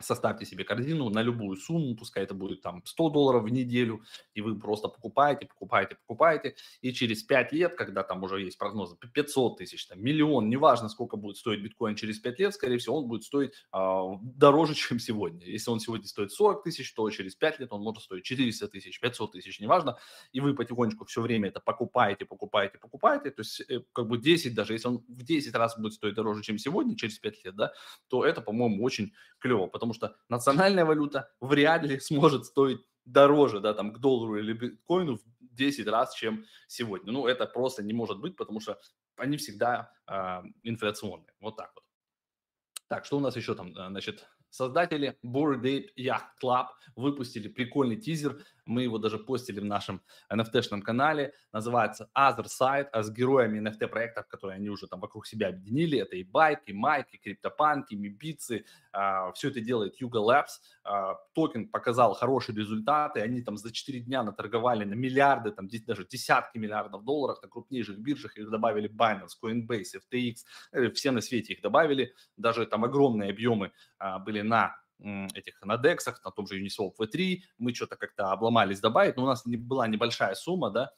составьте 0.00 0.44
себе 0.44 0.64
корзину 0.64 1.08
на 1.10 1.22
любую 1.22 1.56
сумму, 1.56 1.94
пускай 1.96 2.24
это 2.24 2.34
будет 2.34 2.62
там 2.62 2.82
100 2.84 3.10
долларов 3.10 3.44
в 3.44 3.48
неделю, 3.48 4.02
и 4.34 4.40
вы 4.40 4.58
просто 4.58 4.88
покупаете, 4.88 5.46
покупаете, 5.46 5.96
покупаете, 6.06 6.56
и 6.80 6.92
через 6.92 7.22
5 7.22 7.52
лет, 7.52 7.74
когда 7.74 8.02
там 8.02 8.22
уже 8.22 8.40
есть 8.40 8.58
прогнозы 8.58 8.96
500 8.96 9.58
тысяч, 9.58 9.86
там, 9.86 10.02
миллион, 10.02 10.48
неважно, 10.48 10.88
сколько 10.88 11.16
будет 11.16 11.36
стоить 11.36 11.62
биткоин 11.62 11.94
через 11.94 12.18
5 12.18 12.38
лет, 12.38 12.54
скорее 12.54 12.78
всего, 12.78 12.98
он 12.98 13.08
будет 13.08 13.24
стоить 13.24 13.52
э, 13.72 14.02
дороже, 14.22 14.74
чем 14.74 14.98
сегодня. 14.98 15.46
Если 15.46 15.70
он 15.70 15.80
сегодня 15.80 16.06
стоит 16.06 16.32
40 16.32 16.64
тысяч, 16.64 16.92
то 16.94 17.08
через 17.10 17.34
5 17.36 17.60
лет 17.60 17.72
он 17.72 17.82
может 17.82 18.02
стоить 18.02 18.24
400 18.24 18.68
тысяч, 18.68 19.00
500 19.00 19.32
тысяч, 19.32 19.60
неважно, 19.60 19.96
и 20.32 20.40
вы 20.40 20.54
потихонечку 20.54 21.04
все 21.04 21.20
время 21.20 21.48
это 21.48 21.60
покупаете, 21.60 22.24
покупаете, 22.24 22.78
покупаете, 22.78 23.30
то 23.30 23.40
есть 23.40 23.60
э, 23.68 23.82
как 23.92 24.08
бы 24.08 24.18
10, 24.18 24.54
даже 24.54 24.72
если 24.72 24.88
он 24.88 25.04
в 25.06 25.22
10 25.22 25.54
раз 25.54 25.78
будет 25.78 25.92
стоить 25.92 26.14
дороже, 26.14 26.42
чем 26.42 26.58
сегодня, 26.58 26.96
через 26.96 27.18
5 27.18 27.44
лет, 27.44 27.56
да, 27.56 27.72
то 28.08 28.24
это, 28.24 28.40
по-моему, 28.40 28.82
очень 28.82 29.12
клево, 29.38 29.66
потому 29.66 29.83
что 29.92 30.16
национальная 30.28 30.84
валюта 30.84 31.30
вряд 31.40 31.82
ли 31.84 32.00
сможет 32.00 32.46
стоить 32.46 32.80
дороже, 33.04 33.60
да, 33.60 33.74
там, 33.74 33.92
к 33.92 33.98
доллару 33.98 34.38
или 34.38 34.52
биткоину 34.52 35.18
в 35.18 35.22
10 35.40 35.86
раз, 35.86 36.14
чем 36.14 36.44
сегодня. 36.66 37.12
Ну, 37.12 37.26
это 37.26 37.46
просто 37.46 37.82
не 37.82 37.92
может 37.92 38.18
быть, 38.20 38.36
потому 38.36 38.60
что 38.60 38.78
они 39.16 39.36
всегда 39.36 39.92
э, 40.06 40.42
инфляционные. 40.62 41.34
Вот 41.40 41.56
так 41.56 41.72
вот. 41.74 41.84
Так, 42.88 43.04
что 43.04 43.18
у 43.18 43.20
нас 43.20 43.36
еще 43.36 43.54
там, 43.54 43.72
значит, 43.74 44.26
создатели 44.50 45.18
Bored 45.24 45.62
Ape 45.62 45.88
Yacht 45.98 46.38
Club 46.42 46.66
выпустили 46.96 47.48
прикольный 47.48 47.96
тизер 47.96 48.44
мы 48.66 48.82
его 48.82 48.98
даже 48.98 49.18
постили 49.18 49.60
в 49.60 49.64
нашем 49.64 50.02
NFT-шном 50.32 50.82
канале. 50.82 51.34
Называется 51.52 52.10
Other 52.16 52.46
Side, 52.46 52.88
а 52.92 53.02
с 53.02 53.10
героями 53.10 53.60
NFT-проектов, 53.60 54.26
которые 54.26 54.56
они 54.56 54.70
уже 54.70 54.86
там 54.86 55.00
вокруг 55.00 55.26
себя 55.26 55.48
объединили. 55.48 55.98
Это 55.98 56.16
и 56.16 56.24
Байк, 56.24 56.60
и 56.66 56.72
Майк, 56.72 57.06
и 57.12 57.18
Криптопанк, 57.18 57.90
и 57.90 57.96
Мибицы. 57.96 58.64
А, 58.92 59.32
все 59.32 59.50
это 59.50 59.60
делает 59.60 60.00
Yuga 60.00 60.24
Labs. 60.24 60.60
А, 60.84 61.14
токен 61.34 61.68
показал 61.68 62.14
хорошие 62.14 62.56
результаты. 62.56 63.20
Они 63.20 63.42
там 63.42 63.56
за 63.56 63.72
4 63.72 64.00
дня 64.00 64.22
наторговали 64.22 64.84
на 64.84 64.94
миллиарды, 64.94 65.50
там 65.50 65.68
даже 65.86 66.06
десятки 66.06 66.58
миллиардов 66.58 67.04
долларов 67.04 67.38
на 67.42 67.48
крупнейших 67.48 67.98
биржах. 67.98 68.36
Их 68.36 68.50
добавили 68.50 68.90
Binance, 68.90 69.32
Coinbase, 69.42 70.00
FTX. 70.12 70.36
Э, 70.72 70.90
все 70.90 71.10
на 71.10 71.20
свете 71.20 71.54
их 71.54 71.62
добавили. 71.62 72.14
Даже 72.36 72.66
там 72.66 72.84
огромные 72.84 73.30
объемы 73.30 73.72
а, 73.98 74.18
были 74.18 74.40
на 74.40 74.76
этих 75.00 75.60
на 75.62 75.76
дексах, 75.76 76.22
на 76.24 76.30
том 76.30 76.46
же 76.46 76.60
Uniswap 76.60 76.92
V3, 77.00 77.40
мы 77.58 77.74
что-то 77.74 77.96
как-то 77.96 78.32
обломались 78.32 78.80
добавить, 78.80 79.16
но 79.16 79.24
у 79.24 79.26
нас 79.26 79.44
не, 79.46 79.56
была 79.56 79.86
небольшая 79.86 80.34
сумма, 80.34 80.70
да, 80.70 80.92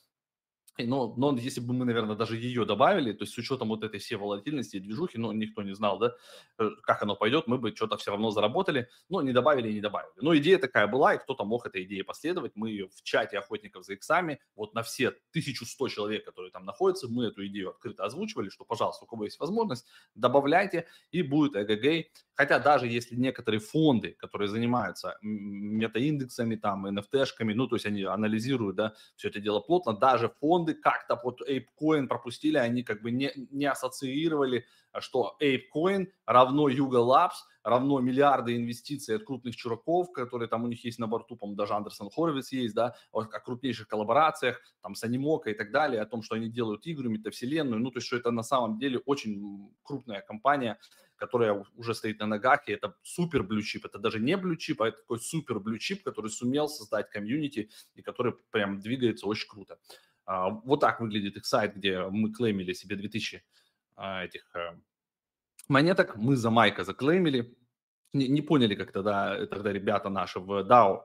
но, 0.79 1.15
но 1.17 1.37
если 1.37 1.61
бы 1.61 1.73
мы, 1.73 1.85
наверное, 1.85 2.17
даже 2.17 2.37
ее 2.37 2.65
добавили, 2.65 3.13
то 3.13 3.23
есть 3.23 3.35
с 3.35 3.39
учетом 3.39 3.69
вот 3.69 3.85
этой 3.85 3.99
всей 3.99 4.17
волатильности 4.17 4.77
и 4.77 4.81
движухи, 4.81 5.19
ну, 5.19 5.33
никто 5.33 5.63
не 5.63 5.75
знал, 5.75 5.99
да, 5.99 6.15
э, 6.59 6.71
как 6.83 7.03
оно 7.03 7.17
пойдет, 7.17 7.47
мы 7.47 7.59
бы 7.59 7.75
что-то 7.75 7.97
все 7.97 8.11
равно 8.11 8.31
заработали, 8.31 8.89
но 9.09 9.23
не 9.23 9.33
добавили 9.33 9.71
и 9.71 9.75
не 9.75 9.81
добавили. 9.81 10.13
Но 10.21 10.37
идея 10.37 10.59
такая 10.59 10.87
была, 10.87 11.15
и 11.15 11.19
кто-то 11.19 11.45
мог 11.45 11.67
этой 11.67 11.85
идее 11.85 12.05
последовать. 12.05 12.53
Мы 12.55 12.71
ее 12.71 12.89
в 12.89 13.03
чате 13.03 13.39
охотников 13.39 13.85
за 13.85 13.95
иксами, 13.95 14.41
вот 14.55 14.75
на 14.75 14.83
все 14.83 15.09
1100 15.09 15.89
человек, 15.89 16.25
которые 16.25 16.51
там 16.51 16.65
находятся, 16.65 17.09
мы 17.09 17.27
эту 17.27 17.47
идею 17.47 17.71
открыто 17.71 18.05
озвучивали, 18.05 18.49
что, 18.49 18.65
пожалуйста, 18.65 19.05
у 19.05 19.09
кого 19.09 19.25
есть 19.25 19.41
возможность, 19.41 19.87
добавляйте, 20.15 20.87
и 21.11 21.23
будет 21.23 21.57
эгэгэй. 21.57 22.11
Хотя 22.35 22.59
даже 22.59 22.87
если 22.87 23.17
некоторые 23.17 23.61
фонды, 23.61 24.15
которые 24.19 24.49
занимаются 24.49 25.17
метаиндексами, 25.23 26.57
там, 26.57 26.87
NFT-шками, 26.87 27.55
ну, 27.55 27.67
то 27.67 27.77
есть 27.77 27.87
они 27.87 28.03
анализируют, 28.03 28.77
да, 28.77 28.95
все 29.17 29.29
это 29.29 29.41
дело 29.41 29.61
плотно, 29.61 29.95
даже 29.97 30.29
фонды 30.41 30.66
фонды 30.67 30.75
как-то 30.75 31.21
вот 31.23 31.41
ApeCoin 31.49 32.07
пропустили, 32.07 32.59
они 32.59 32.83
как 32.83 33.03
бы 33.03 33.11
не, 33.11 33.33
не 33.51 33.67
ассоциировали, 33.67 34.65
что 34.99 35.37
ApeCoin 35.43 36.07
равно 36.27 36.69
Yuga 36.69 37.05
Labs, 37.05 37.35
равно 37.63 38.01
миллиарды 38.01 38.57
инвестиций 38.57 39.17
от 39.17 39.25
крупных 39.25 39.57
чураков, 39.57 40.13
которые 40.13 40.49
там 40.49 40.65
у 40.65 40.69
них 40.69 40.85
есть 40.85 40.99
на 40.99 41.07
борту, 41.07 41.37
по-моему, 41.37 41.57
даже 41.57 41.75
Андерсон 41.75 42.11
Хоровиц 42.11 42.53
есть, 42.53 42.75
да, 42.75 42.95
о, 43.13 43.23
о 43.23 43.41
крупнейших 43.41 43.89
коллаборациях, 43.89 44.61
там, 44.83 44.95
с 44.95 45.05
Анимока 45.05 45.51
и 45.51 45.55
так 45.55 45.71
далее, 45.73 46.01
о 46.01 46.07
том, 46.07 46.23
что 46.23 46.37
они 46.37 46.49
делают 46.49 46.87
игры, 46.87 47.09
метавселенную, 47.09 47.81
ну, 47.81 47.91
то 47.91 47.99
есть, 47.99 48.07
что 48.07 48.17
это 48.17 48.31
на 48.31 48.43
самом 48.43 48.79
деле 48.79 48.99
очень 48.99 49.71
крупная 49.83 50.21
компания, 50.21 50.79
которая 51.17 51.65
уже 51.77 51.95
стоит 51.95 52.21
на 52.21 52.27
ногах, 52.27 52.69
и 52.69 52.73
это 52.73 52.95
супер 53.03 53.43
блючип, 53.43 53.87
это 53.87 53.99
даже 53.99 54.21
не 54.21 54.37
блючип, 54.37 54.83
а 54.83 54.89
это 54.89 54.99
такой 54.99 55.19
супер 55.19 55.59
блючип, 55.59 56.05
который 56.05 56.31
сумел 56.31 56.69
создать 56.69 57.11
комьюнити 57.11 57.71
и 57.95 58.03
который 58.03 58.35
прям 58.51 58.81
двигается 58.81 59.27
очень 59.27 59.49
круто. 59.49 59.79
А, 60.27 60.51
вот 60.51 60.81
так 60.81 61.01
выглядит 61.01 61.37
их 61.37 61.47
сайт, 61.47 61.77
где 61.77 62.03
мы 62.09 62.33
клеймили 62.33 62.73
себе 62.73 62.97
2000 62.97 63.45
а, 63.95 64.25
этих 64.25 64.55
э, 64.55 64.77
монеток, 65.69 66.17
мы 66.17 66.37
за 66.37 66.51
Майка 66.51 66.85
заклеймили, 66.85 67.57
не, 68.13 68.29
не 68.29 68.43
поняли, 68.43 68.75
как 68.75 68.93
тогда, 68.93 69.47
тогда 69.47 69.73
ребята 69.73 70.09
наши 70.09 70.41
в 70.41 70.67
DAO, 70.67 71.05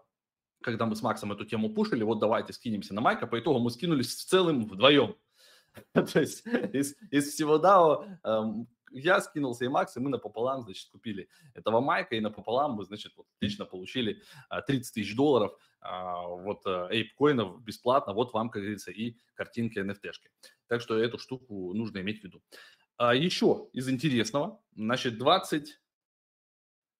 когда 0.63 0.85
мы 0.85 0.95
с 0.95 1.03
Максом 1.03 1.31
эту 1.31 1.45
тему 1.45 1.69
пушили, 1.69 2.03
вот 2.03 2.19
давайте 2.19 2.51
скинемся 2.53 2.93
на 2.95 3.01
Майка, 3.01 3.27
по 3.27 3.39
итогу 3.39 3.59
мы 3.59 3.69
скинулись 3.69 4.15
в 4.15 4.25
целом 4.27 4.67
вдвоем. 4.67 5.15
То 5.93 6.19
есть 6.19 6.45
из, 6.73 6.95
из 7.11 7.31
всего 7.31 7.57
DAO 7.57 8.17
эм, 8.23 8.67
я 8.91 9.21
скинулся 9.21 9.65
и 9.65 9.67
Макс, 9.67 9.95
и 9.95 9.99
мы 9.99 10.09
напополам, 10.09 10.63
значит, 10.63 10.89
купили 10.89 11.29
этого 11.53 11.81
Майка, 11.81 12.15
и 12.15 12.19
напополам 12.19 12.73
мы, 12.73 12.85
значит, 12.85 13.13
вот, 13.15 13.27
отлично 13.37 13.65
получили 13.65 14.21
30 14.67 14.93
тысяч 14.93 15.15
долларов 15.15 15.53
а, 15.81 16.27
вот 16.27 16.65
эйпкоинов 16.65 17.61
бесплатно, 17.63 18.13
вот 18.13 18.33
вам, 18.33 18.49
как 18.49 18.61
говорится, 18.61 18.91
и 18.91 19.17
картинки 19.33 19.79
NFT-шки. 19.79 20.29
Так 20.67 20.81
что 20.81 20.97
эту 20.97 21.17
штуку 21.17 21.73
нужно 21.73 21.99
иметь 21.99 22.21
в 22.21 22.23
виду. 22.23 22.41
А 22.97 23.15
еще 23.15 23.67
из 23.73 23.89
интересного, 23.89 24.61
значит, 24.75 25.17
20 25.17 25.80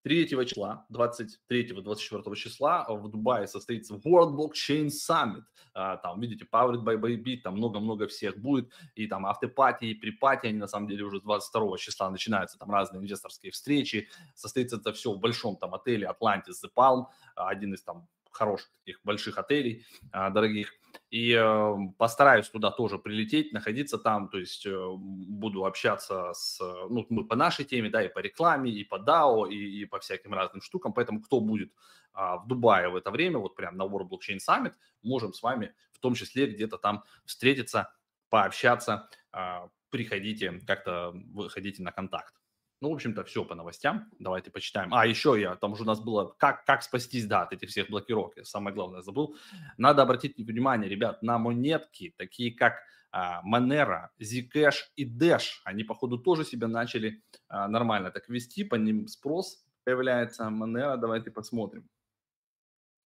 3 0.02 0.28
числа, 0.28 0.86
23-24 0.92 2.34
числа 2.34 2.86
в 2.88 3.08
Дубае 3.08 3.46
состоится 3.46 3.94
World 3.94 4.36
Blockchain 4.36 4.88
Summit. 4.88 5.42
А, 5.74 5.96
там, 5.96 6.20
видите, 6.20 6.46
Powered 6.50 6.82
by 6.84 6.96
Bybit, 7.00 7.42
там 7.42 7.56
много-много 7.56 8.08
всех 8.08 8.36
будет. 8.38 8.70
И 8.94 9.06
там 9.06 9.26
автопати, 9.26 9.86
и 9.86 9.94
припати, 9.94 10.48
они 10.48 10.58
на 10.58 10.66
самом 10.66 10.88
деле 10.88 11.04
уже 11.04 11.20
22 11.20 11.78
числа 11.78 12.10
начинаются. 12.10 12.58
Там 12.58 12.70
разные 12.70 13.00
инвесторские 13.00 13.52
встречи. 13.52 14.08
Состоится 14.34 14.76
это 14.76 14.92
все 14.92 15.12
в 15.12 15.20
большом 15.20 15.56
там 15.56 15.74
отеле 15.74 16.08
Atlantis 16.08 16.64
The 16.64 16.70
Palm, 16.76 17.06
один 17.36 17.74
из 17.74 17.82
там 17.82 18.08
хороших 18.32 18.70
таких 18.84 19.00
больших 19.04 19.38
отелей, 19.38 19.84
а, 20.10 20.30
дорогих. 20.30 20.74
И 21.10 21.32
э, 21.32 21.74
постараюсь 21.98 22.48
туда 22.48 22.70
тоже 22.70 22.98
прилететь, 22.98 23.52
находиться 23.52 23.98
там, 23.98 24.28
то 24.28 24.38
есть 24.38 24.66
э, 24.66 24.88
буду 24.96 25.64
общаться 25.64 26.32
с, 26.34 26.58
ну, 26.60 27.06
мы 27.10 27.26
по 27.26 27.36
нашей 27.36 27.64
теме, 27.64 27.90
да, 27.90 28.02
и 28.02 28.08
по 28.08 28.18
рекламе, 28.18 28.70
и 28.70 28.84
по 28.84 28.96
DAO, 28.96 29.48
и, 29.48 29.82
и 29.82 29.84
по 29.84 29.98
всяким 29.98 30.32
разным 30.34 30.62
штукам. 30.62 30.92
Поэтому 30.92 31.20
кто 31.20 31.40
будет 31.40 31.72
а, 32.14 32.36
в 32.38 32.46
Дубае 32.46 32.88
в 32.88 32.96
это 32.96 33.10
время, 33.10 33.38
вот 33.38 33.54
прям 33.56 33.76
на 33.76 33.84
World 33.84 34.08
Blockchain 34.08 34.38
Summit, 34.38 34.74
можем 35.02 35.32
с 35.32 35.42
вами 35.42 35.74
в 35.92 35.98
том 35.98 36.14
числе 36.14 36.46
где-то 36.46 36.78
там 36.78 37.04
встретиться, 37.24 37.92
пообщаться, 38.28 39.08
а, 39.32 39.68
приходите, 39.90 40.60
как-то 40.66 41.12
выходите 41.32 41.82
на 41.82 41.92
контакт. 41.92 42.34
Ну, 42.82 42.90
в 42.90 42.94
общем-то, 42.94 43.22
все 43.22 43.44
по 43.44 43.54
новостям. 43.54 44.10
Давайте 44.18 44.50
почитаем. 44.50 44.92
А, 44.92 45.06
еще 45.06 45.40
я, 45.40 45.54
там 45.54 45.74
уже 45.74 45.84
у 45.84 45.86
нас 45.86 46.00
было, 46.00 46.34
как, 46.36 46.64
как 46.64 46.82
спастись, 46.82 47.26
да, 47.26 47.42
от 47.42 47.52
этих 47.52 47.68
всех 47.68 47.88
блокировок. 47.88 48.36
Я 48.36 48.44
самое 48.44 48.74
главное 48.74 49.02
забыл. 49.02 49.36
Надо 49.78 50.02
обратить 50.02 50.36
внимание, 50.36 50.90
ребят, 50.90 51.22
на 51.22 51.38
монетки, 51.38 52.12
такие 52.18 52.52
как 52.52 52.74
а, 53.12 53.40
Monero, 53.46 54.08
Zcash 54.20 54.78
и 54.96 55.08
Dash. 55.08 55.60
Они, 55.62 55.84
походу, 55.84 56.18
тоже 56.18 56.44
себя 56.44 56.66
начали 56.66 57.22
а, 57.46 57.68
нормально 57.68 58.10
так 58.10 58.28
вести, 58.28 58.64
по 58.64 58.74
ним 58.74 59.06
спрос 59.06 59.64
появляется. 59.84 60.42
Monero, 60.48 60.96
давайте 60.96 61.30
посмотрим. 61.30 61.88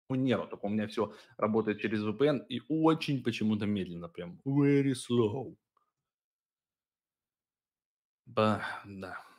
Monero, 0.09 0.47
только 0.47 0.67
у 0.67 0.69
меня 0.69 0.87
все 0.87 1.13
работает 1.35 1.81
через 1.81 2.01
VPN 2.01 2.45
и 2.47 2.61
очень 2.69 3.21
почему-то 3.21 3.65
медленно, 3.65 4.07
прям 4.07 4.39
very 4.45 4.93
slow. 4.93 5.57
Ба, 8.25 8.61
да. 8.85 9.34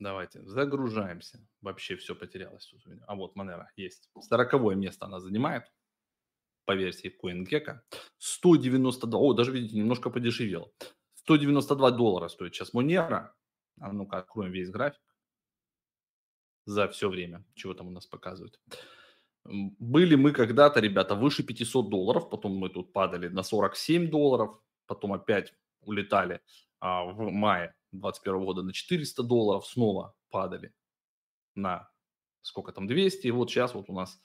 Давайте, 0.00 0.42
загружаемся. 0.42 1.46
Вообще 1.60 1.94
все 1.96 2.14
потерялось 2.14 2.66
тут 2.66 2.86
у 2.86 2.90
меня. 2.90 3.04
А 3.06 3.14
вот 3.14 3.36
Монера 3.36 3.70
есть. 3.76 4.08
Сороковое 4.18 4.74
место 4.74 5.04
она 5.04 5.20
занимает 5.20 5.70
по 6.64 6.74
версии 6.74 7.14
CoinGecko. 7.22 7.80
192, 8.16 9.20
о, 9.20 9.34
даже, 9.34 9.52
видите, 9.52 9.76
немножко 9.76 10.08
подешевел. 10.08 10.72
192 11.16 11.90
доллара 11.90 12.28
стоит 12.28 12.54
сейчас 12.54 12.72
Монера. 12.72 13.34
А 13.78 13.92
ну-ка, 13.92 14.18
откроем 14.18 14.52
весь 14.52 14.70
график 14.70 15.02
за 16.64 16.88
все 16.88 17.10
время. 17.10 17.44
Чего 17.54 17.74
там 17.74 17.88
у 17.88 17.90
нас 17.90 18.06
показывают. 18.06 18.58
Были 19.44 20.14
мы 20.14 20.32
когда-то, 20.32 20.80
ребята, 20.80 21.14
выше 21.14 21.42
500 21.42 21.90
долларов, 21.90 22.30
потом 22.30 22.56
мы 22.56 22.70
тут 22.70 22.94
падали 22.94 23.28
на 23.28 23.42
47 23.42 24.08
долларов, 24.10 24.58
потом 24.86 25.12
опять 25.12 25.54
улетали 25.82 26.40
а, 26.78 27.04
в 27.04 27.30
мае 27.30 27.74
2021 27.92 28.44
года 28.44 28.62
на 28.62 28.72
400 28.72 29.22
долларов, 29.22 29.66
снова 29.66 30.14
падали 30.30 30.72
на 31.54 31.90
сколько 32.42 32.72
там, 32.72 32.86
200, 32.86 33.26
и 33.26 33.30
вот 33.30 33.50
сейчас 33.50 33.74
вот 33.74 33.88
у 33.88 33.92
нас 33.92 34.20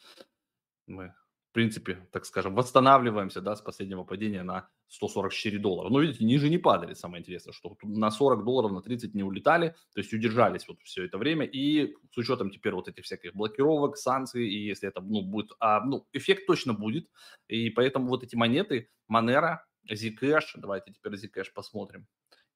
мы, 0.87 1.13
в 1.49 1.53
принципе, 1.53 2.07
так 2.11 2.25
скажем, 2.25 2.55
восстанавливаемся, 2.55 3.41
да, 3.41 3.55
с 3.55 3.61
последнего 3.61 4.03
падения 4.03 4.43
на 4.43 4.69
144 4.87 5.57
доллара. 5.57 5.89
Но, 5.89 5.99
видите, 5.99 6.23
ниже 6.23 6.49
не 6.49 6.57
падали, 6.57 6.93
самое 6.93 7.21
интересное, 7.21 7.53
что 7.53 7.75
на 7.83 8.11
40 8.11 8.43
долларов, 8.43 8.71
на 8.71 8.81
30 8.81 9.13
не 9.15 9.23
улетали, 9.23 9.69
то 9.93 9.99
есть 9.99 10.13
удержались 10.13 10.67
вот 10.67 10.79
все 10.83 11.05
это 11.05 11.17
время, 11.17 11.45
и 11.45 11.95
с 12.11 12.17
учетом 12.17 12.51
теперь 12.51 12.73
вот 12.73 12.87
этих 12.87 13.03
всяких 13.03 13.33
блокировок, 13.33 13.97
санкций, 13.97 14.47
и 14.47 14.67
если 14.67 14.87
это, 14.87 15.01
ну, 15.01 15.21
будет, 15.23 15.51
а, 15.59 15.83
ну, 15.83 16.07
эффект 16.13 16.45
точно 16.45 16.73
будет, 16.73 17.09
и 17.47 17.69
поэтому 17.69 18.07
вот 18.07 18.23
эти 18.23 18.35
монеты, 18.35 18.89
Monero, 19.11 19.59
Zcash, 19.91 20.55
давайте 20.55 20.93
теперь 20.93 21.13
Zcash 21.13 21.51
посмотрим, 21.53 22.07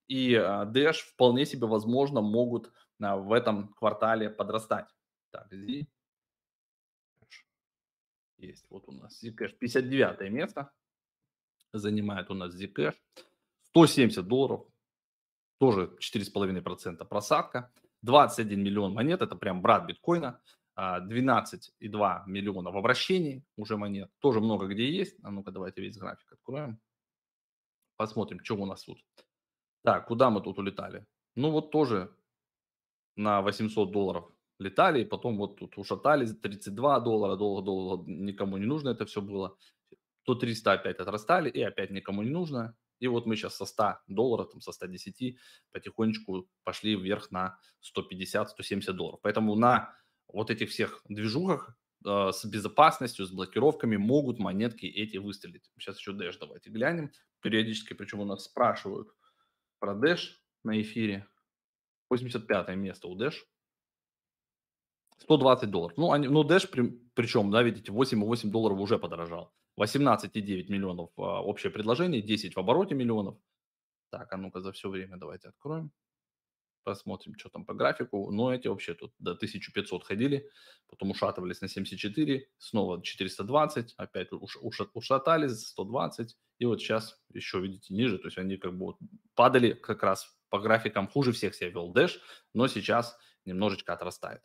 и 0.09 0.33
а, 0.33 0.65
Dash 0.65 0.97
вполне 1.13 1.45
себе 1.45 1.67
возможно 1.67 2.19
могут 2.19 2.73
а, 2.99 3.15
в 3.15 3.31
этом 3.31 3.69
квартале 3.73 4.29
подрастать. 4.29 4.87
Так, 5.31 5.53
Zcash. 5.53 5.85
Есть 8.37 8.65
вот 8.69 8.87
у 8.87 8.91
нас 8.91 9.23
Zcash. 9.23 9.55
59 9.57 10.31
место 10.31 10.71
занимает 11.71 12.29
у 12.31 12.33
нас 12.33 12.59
Zcash. 12.59 12.95
170 13.67 14.27
долларов. 14.27 14.65
Тоже 15.59 15.95
4,5% 15.99 17.05
просадка. 17.05 17.71
21 18.01 18.63
миллион 18.63 18.93
монет. 18.93 19.21
Это 19.21 19.35
прям 19.35 19.61
брат 19.61 19.85
биткоина. 19.85 20.41
12,2 20.75 22.01
а, 22.01 22.23
миллиона 22.25 22.71
в 22.71 22.77
обращении 22.77 23.45
уже 23.57 23.77
монет. 23.77 24.09
Тоже 24.19 24.39
много 24.39 24.67
где 24.67 24.89
есть. 24.89 25.17
А 25.21 25.29
ну-ка 25.29 25.51
давайте 25.51 25.81
весь 25.81 25.97
график 25.97 26.31
откроем. 26.31 26.79
Посмотрим, 27.95 28.43
что 28.43 28.55
у 28.55 28.65
нас 28.65 28.85
тут. 28.85 29.03
Так, 29.83 30.07
куда 30.07 30.29
мы 30.29 30.41
тут 30.41 30.59
улетали? 30.59 31.05
Ну 31.35 31.51
вот 31.51 31.71
тоже 31.71 32.13
на 33.15 33.41
800 33.41 33.91
долларов 33.91 34.31
летали, 34.59 35.01
и 35.01 35.05
потом 35.05 35.37
вот 35.37 35.57
тут 35.57 35.77
ушатались, 35.77 36.35
32 36.35 36.99
доллара, 36.99 37.35
долго, 37.35 37.61
долго 37.61 38.11
никому 38.11 38.57
не 38.57 38.65
нужно 38.65 38.89
это 38.89 39.05
все 39.05 39.21
было. 39.21 39.57
То 40.23 40.35
300 40.35 40.73
опять 40.73 40.99
отрастали, 40.99 41.49
и 41.49 41.61
опять 41.61 41.91
никому 41.91 42.23
не 42.23 42.29
нужно. 42.29 42.75
И 42.99 43.07
вот 43.07 43.25
мы 43.25 43.35
сейчас 43.35 43.55
со 43.55 43.65
100 43.65 43.99
долларов, 44.07 44.51
там, 44.51 44.61
со 44.61 44.71
110 44.71 45.37
потихонечку 45.71 46.49
пошли 46.63 46.95
вверх 46.95 47.31
на 47.31 47.57
150-170 47.97 48.91
долларов. 48.91 49.19
Поэтому 49.23 49.55
на 49.55 49.95
вот 50.27 50.51
этих 50.51 50.69
всех 50.69 51.01
движухах 51.07 51.77
э, 52.05 52.31
с 52.33 52.45
безопасностью, 52.45 53.25
с 53.25 53.31
блокировками 53.31 53.95
могут 53.95 54.39
монетки 54.39 54.85
эти 54.85 55.17
выстрелить. 55.17 55.71
Сейчас 55.77 55.97
еще 55.97 56.11
Dash 56.11 56.37
давайте 56.39 56.69
глянем. 56.69 57.11
Периодически, 57.41 57.93
причем 57.93 58.19
у 58.19 58.25
нас 58.25 58.43
спрашивают, 58.43 59.09
про 59.79 59.93
Dash 59.93 60.35
на 60.63 60.81
эфире. 60.81 61.27
85 62.09 62.75
место 62.75 63.07
у 63.07 63.17
Dash. 63.17 63.35
120 65.19 65.69
долларов. 65.69 65.97
Ну, 65.97 66.11
они, 66.11 66.27
ну 66.27 66.43
Dash, 66.43 66.67
при, 66.67 66.89
причем, 67.13 67.51
да, 67.51 67.63
видите, 67.63 67.91
8,8 67.91 68.49
долларов 68.49 68.79
уже 68.79 68.97
подорожал. 68.97 69.53
18,9 69.79 70.69
миллионов 70.69 71.11
а, 71.17 71.41
общее 71.41 71.71
предложение, 71.71 72.21
10 72.21 72.55
в 72.55 72.59
обороте 72.59 72.95
миллионов. 72.95 73.37
Так, 74.09 74.31
а 74.33 74.37
ну-ка 74.37 74.61
за 74.61 74.71
все 74.71 74.89
время 74.89 75.17
давайте 75.17 75.49
откроем. 75.49 75.91
Посмотрим, 76.83 77.35
что 77.37 77.49
там 77.49 77.65
по 77.65 77.73
графику. 77.73 78.31
Но 78.31 78.53
эти 78.53 78.67
вообще 78.67 78.93
тут 78.93 79.13
до 79.19 79.31
1500 79.31 80.03
ходили, 80.03 80.49
потом 80.87 81.11
ушатывались 81.11 81.61
на 81.61 81.67
74, 81.67 82.47
снова 82.57 83.03
420, 83.03 83.93
опять 83.97 84.31
уш, 84.31 84.57
уш, 84.61 84.81
ушатались 84.93 85.67
120, 85.67 86.37
и 86.59 86.65
вот 86.65 86.81
сейчас 86.81 87.21
еще, 87.33 87.59
видите, 87.59 87.93
ниже, 87.93 88.17
то 88.17 88.27
есть 88.27 88.37
они 88.37 88.57
как 88.57 88.77
бы 88.77 88.95
падали 89.35 89.73
как 89.73 90.03
раз 90.03 90.37
по 90.49 90.59
графикам, 90.59 91.07
хуже 91.07 91.31
всех 91.31 91.55
себя 91.55 91.69
вел 91.69 91.93
Dash, 91.93 92.19
но 92.53 92.67
сейчас 92.67 93.17
немножечко 93.45 93.93
отрастает. 93.93 94.41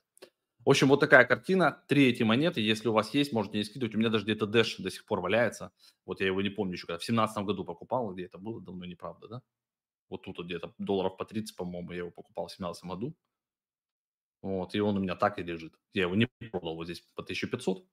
В 0.64 0.70
общем, 0.70 0.88
вот 0.88 1.00
такая 1.00 1.26
картина. 1.26 1.84
Три 1.88 2.08
эти 2.08 2.22
монеты, 2.22 2.62
если 2.62 2.88
у 2.88 2.92
вас 2.92 3.12
есть, 3.12 3.34
можете 3.34 3.58
не 3.58 3.64
скидывать. 3.64 3.94
У 3.94 3.98
меня 3.98 4.08
даже 4.08 4.24
где-то 4.24 4.46
Dash 4.46 4.76
до 4.78 4.90
сих 4.90 5.04
пор 5.04 5.20
валяется. 5.20 5.72
Вот 6.06 6.20
я 6.20 6.26
его 6.26 6.40
не 6.40 6.48
помню 6.48 6.72
еще, 6.72 6.86
когда 6.86 6.98
в 6.98 7.04
семнадцатом 7.04 7.44
году 7.44 7.64
покупал, 7.64 8.10
где 8.14 8.24
это 8.24 8.38
было, 8.38 8.62
давно 8.62 8.86
неправда, 8.86 9.28
да? 9.28 9.42
Вот 10.14 10.22
тут 10.22 10.38
вот 10.38 10.46
где-то 10.46 10.72
долларов 10.78 11.16
по 11.16 11.24
30, 11.24 11.56
по-моему, 11.56 11.90
я 11.90 11.98
его 11.98 12.10
покупал 12.12 12.46
в 12.46 12.50
2017 12.50 12.84
году. 12.84 13.16
Вот, 14.42 14.72
и 14.76 14.80
он 14.80 14.96
у 14.96 15.00
меня 15.00 15.16
так 15.16 15.40
и 15.40 15.42
лежит. 15.42 15.74
Я 15.92 16.02
его 16.02 16.14
не 16.14 16.28
продал 16.52 16.76
вот 16.76 16.84
здесь 16.84 17.00
по 17.16 17.22
1500. 17.22 17.84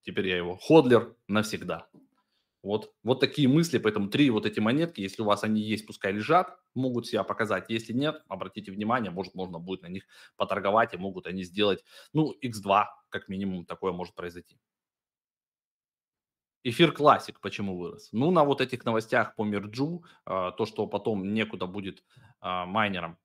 Теперь 0.00 0.28
я 0.28 0.38
его 0.38 0.56
ходлер 0.56 1.14
навсегда. 1.26 1.90
Вот, 2.62 2.94
вот 3.02 3.20
такие 3.20 3.48
мысли, 3.48 3.76
поэтому 3.76 4.08
три 4.08 4.30
вот 4.30 4.46
эти 4.46 4.60
монетки, 4.60 5.02
если 5.02 5.20
у 5.20 5.26
вас 5.26 5.44
они 5.44 5.60
есть, 5.60 5.86
пускай 5.86 6.10
лежат, 6.10 6.58
могут 6.74 7.06
себя 7.06 7.22
показать. 7.22 7.68
Если 7.68 7.92
нет, 7.92 8.22
обратите 8.28 8.72
внимание, 8.72 9.10
может, 9.10 9.34
можно 9.34 9.58
будет 9.58 9.82
на 9.82 9.88
них 9.88 10.06
поторговать, 10.36 10.94
и 10.94 10.96
могут 10.96 11.26
они 11.26 11.44
сделать, 11.44 11.84
ну, 12.14 12.34
x2, 12.42 12.86
как 13.10 13.28
минимум, 13.28 13.66
такое 13.66 13.92
может 13.92 14.14
произойти. 14.14 14.58
Эфир 16.64 16.92
классик 16.92 17.40
почему 17.40 17.78
вырос? 17.78 18.08
Ну, 18.12 18.30
на 18.30 18.44
вот 18.44 18.60
этих 18.60 18.84
новостях 18.84 19.34
по 19.36 19.44
мерджу, 19.44 20.04
а, 20.24 20.50
то, 20.50 20.66
что 20.66 20.86
потом 20.86 21.32
некуда 21.32 21.66
будет 21.66 22.02
а, 22.40 22.66
майнерам 22.66 23.16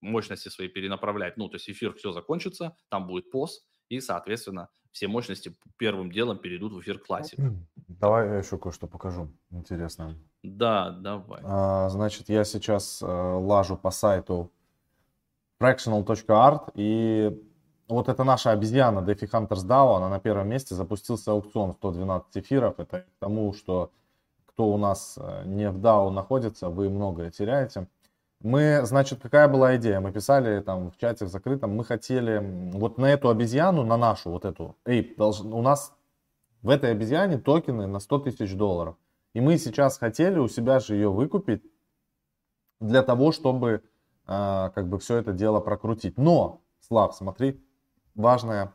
мощности 0.00 0.48
свои 0.48 0.68
перенаправлять. 0.68 1.36
Ну, 1.36 1.48
то 1.48 1.56
есть 1.56 1.70
эфир 1.70 1.94
все 1.94 2.12
закончится, 2.12 2.76
там 2.88 3.06
будет 3.06 3.30
пост, 3.30 3.66
и, 3.88 4.00
соответственно, 4.00 4.68
все 4.90 5.08
мощности 5.08 5.56
первым 5.78 6.12
делом 6.12 6.38
перейдут 6.38 6.72
в 6.72 6.80
эфир 6.80 6.98
классик. 6.98 7.38
Давай 7.88 8.28
я 8.28 8.36
еще 8.36 8.58
кое-что 8.58 8.86
покажу 8.86 9.32
интересное. 9.50 10.18
Да, 10.42 10.90
давай. 10.90 11.40
А, 11.44 11.88
значит, 11.88 12.28
я 12.28 12.44
сейчас 12.44 13.00
э, 13.00 13.06
лажу 13.06 13.76
по 13.76 13.90
сайту 13.90 14.52
fractional.art 15.60 16.72
и 16.74 17.30
вот 17.88 18.08
это 18.08 18.24
наша 18.24 18.50
обезьяна 18.50 19.00
DeFi 19.00 19.30
Hunters 19.30 19.66
DAO, 19.66 19.96
она 19.96 20.08
на 20.08 20.20
первом 20.20 20.48
месте, 20.48 20.74
запустился 20.74 21.32
аукцион 21.32 21.72
112 21.72 22.36
эфиров. 22.38 22.78
Это 22.78 23.00
к 23.00 23.06
тому, 23.18 23.52
что 23.52 23.90
кто 24.46 24.68
у 24.68 24.78
нас 24.78 25.18
э, 25.20 25.42
не 25.46 25.70
в 25.70 25.78
DAO 25.78 26.10
находится, 26.10 26.68
вы 26.68 26.88
многое 26.90 27.30
теряете. 27.30 27.88
Мы, 28.40 28.80
значит, 28.84 29.20
какая 29.22 29.46
была 29.48 29.76
идея? 29.76 30.00
Мы 30.00 30.10
писали 30.12 30.60
там 30.60 30.90
в 30.90 30.96
чате 30.96 31.26
в 31.26 31.28
закрытом, 31.28 31.76
мы 31.76 31.84
хотели 31.84 32.70
вот 32.72 32.98
на 32.98 33.06
эту 33.06 33.28
обезьяну, 33.28 33.84
на 33.84 33.96
нашу 33.96 34.30
вот 34.30 34.44
эту, 34.44 34.76
эй, 34.84 35.14
должен, 35.16 35.52
у 35.52 35.62
нас 35.62 35.92
в 36.60 36.68
этой 36.68 36.90
обезьяне 36.90 37.38
токены 37.38 37.86
на 37.86 38.00
100 38.00 38.18
тысяч 38.20 38.54
долларов. 38.54 38.96
И 39.32 39.40
мы 39.40 39.58
сейчас 39.58 39.96
хотели 39.96 40.38
у 40.38 40.48
себя 40.48 40.80
же 40.80 40.94
ее 40.94 41.10
выкупить 41.10 41.62
для 42.80 43.02
того, 43.02 43.32
чтобы 43.32 43.82
э, 44.26 44.70
как 44.74 44.88
бы 44.88 44.98
все 44.98 45.16
это 45.16 45.32
дело 45.32 45.60
прокрутить. 45.60 46.18
Но, 46.18 46.60
Слав, 46.80 47.14
смотри, 47.14 47.64
важная 48.14 48.72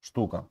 штука. 0.00 0.46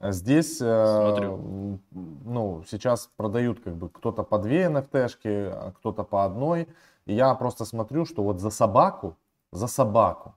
Здесь, 0.00 0.60
э, 0.60 1.78
ну, 1.90 2.64
сейчас 2.68 3.10
продают 3.16 3.60
как 3.60 3.76
бы 3.76 3.88
кто-то 3.88 4.22
по 4.24 4.38
две 4.38 4.66
NFT-шки, 4.66 5.50
а 5.52 5.72
кто-то 5.72 6.04
по 6.04 6.24
одной. 6.24 6.68
И 7.06 7.14
я 7.14 7.34
просто 7.34 7.64
смотрю, 7.64 8.04
что 8.04 8.22
вот 8.22 8.40
за 8.40 8.50
собаку, 8.50 9.16
за 9.52 9.66
собаку 9.66 10.34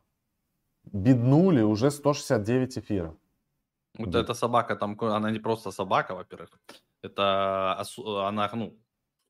беднули 0.94 1.62
уже 1.62 1.92
169 1.92 2.78
эфиров. 2.78 3.16
Вот 3.98 4.16
эта 4.16 4.34
собака 4.34 4.76
там, 4.76 4.98
она 5.02 5.32
не 5.32 5.40
просто 5.40 5.72
собака, 5.72 6.16
во-первых. 6.16 6.50
Это 7.02 7.78
она, 8.28 8.50
ну, 8.54 8.78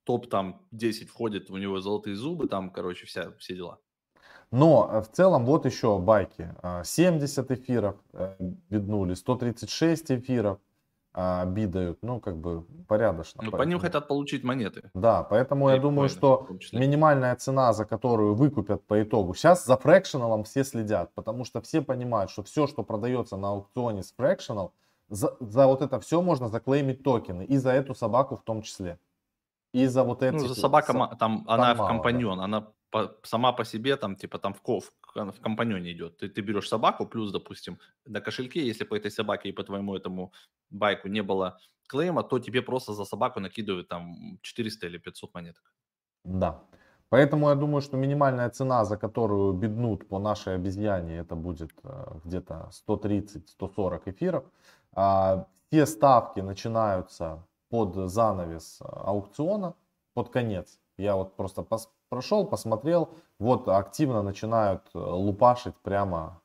топ 0.03 0.29
там 0.29 0.61
10 0.71 1.09
входит, 1.09 1.49
у 1.49 1.57
него 1.57 1.79
золотые 1.79 2.15
зубы, 2.15 2.47
там, 2.47 2.69
короче, 2.69 3.05
вся, 3.05 3.31
все 3.37 3.55
дела. 3.55 3.79
Но 4.51 4.89
э, 4.91 5.01
в 5.01 5.09
целом 5.09 5.45
вот 5.45 5.65
еще 5.65 5.97
байки. 5.97 6.53
70 6.83 7.51
а, 7.51 7.53
эфиров 7.53 7.95
э, 8.13 8.35
биднули, 8.69 9.13
136 9.13 10.11
эфиров 10.11 10.59
бидают, 11.13 11.99
ну, 12.03 12.21
как 12.21 12.37
бы 12.37 12.63
порядочно. 12.87 13.43
Ну, 13.43 13.51
по 13.51 13.63
ним 13.63 13.79
хотят 13.79 14.07
получить 14.07 14.45
монеты. 14.45 14.91
Да, 14.93 15.23
поэтому 15.23 15.69
и 15.69 15.73
я 15.73 15.77
думаю, 15.77 16.07
что 16.07 16.47
минимальная 16.71 17.35
цена, 17.35 17.73
за 17.73 17.83
которую 17.83 18.33
выкупят 18.33 18.87
по 18.87 19.03
итогу, 19.03 19.33
сейчас 19.33 19.65
за 19.65 19.75
фракшеналом 19.75 20.45
все 20.45 20.63
следят, 20.63 21.13
потому 21.13 21.43
что 21.43 21.59
все 21.59 21.81
понимают, 21.81 22.31
что 22.31 22.43
все, 22.43 22.65
что 22.65 22.83
продается 22.83 23.35
на 23.35 23.49
аукционе 23.49 24.03
с 24.03 24.13
фракшенал, 24.13 24.71
за, 25.09 25.35
за 25.41 25.67
вот 25.67 25.81
это 25.81 25.99
все 25.99 26.21
можно 26.21 26.47
заклеймить 26.47 27.03
токены, 27.03 27.43
и 27.43 27.57
за 27.57 27.71
эту 27.71 27.93
собаку 27.93 28.37
в 28.37 28.43
том 28.43 28.61
числе. 28.61 28.97
И 29.73 29.87
за 29.87 30.03
вот 30.03 30.23
эти... 30.23 30.35
Ну, 30.35 30.47
за 30.47 30.55
собака, 30.55 30.93
там, 30.93 31.17
там 31.17 31.45
она 31.47 31.75
мало, 31.75 31.85
в 31.85 31.87
компаньон, 31.89 32.37
да. 32.37 32.43
она 32.45 32.67
по, 32.91 33.15
сама 33.23 33.53
по 33.53 33.65
себе 33.65 33.97
там, 33.97 34.15
типа, 34.15 34.37
там 34.37 34.53
в, 34.53 34.61
ков, 34.61 34.91
в 35.15 35.41
компаньоне 35.41 35.91
идет. 35.91 36.17
Ты, 36.17 36.29
ты 36.29 36.41
берешь 36.41 36.67
собаку, 36.67 37.07
плюс, 37.07 37.31
допустим, 37.31 37.77
на 38.05 38.21
кошельке, 38.21 38.67
если 38.67 38.85
по 38.85 38.95
этой 38.95 39.11
собаке 39.11 39.49
и 39.49 39.53
по 39.53 39.63
твоему 39.63 39.95
этому 39.95 40.31
байку 40.69 41.07
не 41.07 41.23
было 41.23 41.57
клейма, 41.87 42.23
то 42.23 42.39
тебе 42.39 42.61
просто 42.61 42.93
за 42.93 43.05
собаку 43.05 43.39
накидывают 43.39 43.87
там 43.87 44.37
400 44.41 44.87
или 44.87 44.97
500 44.97 45.33
монеток. 45.33 45.73
Да. 46.25 46.63
Поэтому 47.09 47.49
я 47.49 47.55
думаю, 47.55 47.81
что 47.81 47.97
минимальная 47.97 48.49
цена, 48.49 48.85
за 48.85 48.97
которую 48.97 49.53
беднут 49.53 50.07
по 50.07 50.19
нашей 50.19 50.55
обезьяне, 50.55 51.17
это 51.17 51.35
будет 51.35 51.71
э, 51.83 52.19
где-то 52.23 52.69
130-140 52.87 54.01
эфиров. 54.05 54.43
А, 54.93 55.45
все 55.69 55.85
ставки 55.85 56.41
начинаются 56.41 57.45
под 57.69 57.95
занавес 58.09 58.81
э, 58.81 58.85
аукциона, 58.85 59.73
под 60.13 60.29
конец. 60.29 60.79
Я 60.97 61.15
вот 61.15 61.35
просто 61.35 61.63
прошел, 62.11 62.45
посмотрел, 62.45 63.09
вот 63.39 63.69
активно 63.69 64.21
начинают 64.21 64.81
э, 64.93 64.99
лупашить 64.99 65.75
прямо, 65.81 66.41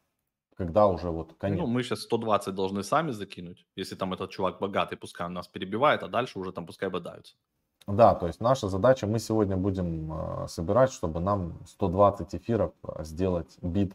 когда 0.57 0.87
уже 0.87 1.11
вот 1.11 1.35
конец. 1.39 1.59
Ну, 1.59 1.67
мы 1.67 1.83
сейчас 1.83 2.03
120 2.03 2.55
должны 2.55 2.85
сами 2.85 3.11
закинуть, 3.11 3.67
если 3.77 3.97
там 3.97 4.15
этот 4.15 4.31
чувак 4.31 4.61
богатый, 4.61 4.97
пускай 4.97 5.27
он 5.27 5.33
нас 5.33 5.49
перебивает, 5.49 6.03
а 6.05 6.09
дальше 6.09 6.39
уже 6.39 6.53
там 6.53 6.67
пускай 6.67 6.89
бодаются. 6.89 7.35
Да, 7.89 8.15
то 8.15 8.29
есть 8.29 8.41
наша 8.41 8.69
задача, 8.69 9.07
мы 9.09 9.19
сегодня 9.19 9.57
будем 9.57 10.13
э, 10.13 10.49
собирать, 10.49 10.93
чтобы 10.93 11.19
нам 11.21 11.59
120 11.67 12.35
эфиров 12.37 12.73
э, 12.85 13.05
сделать 13.05 13.59
бит 13.61 13.93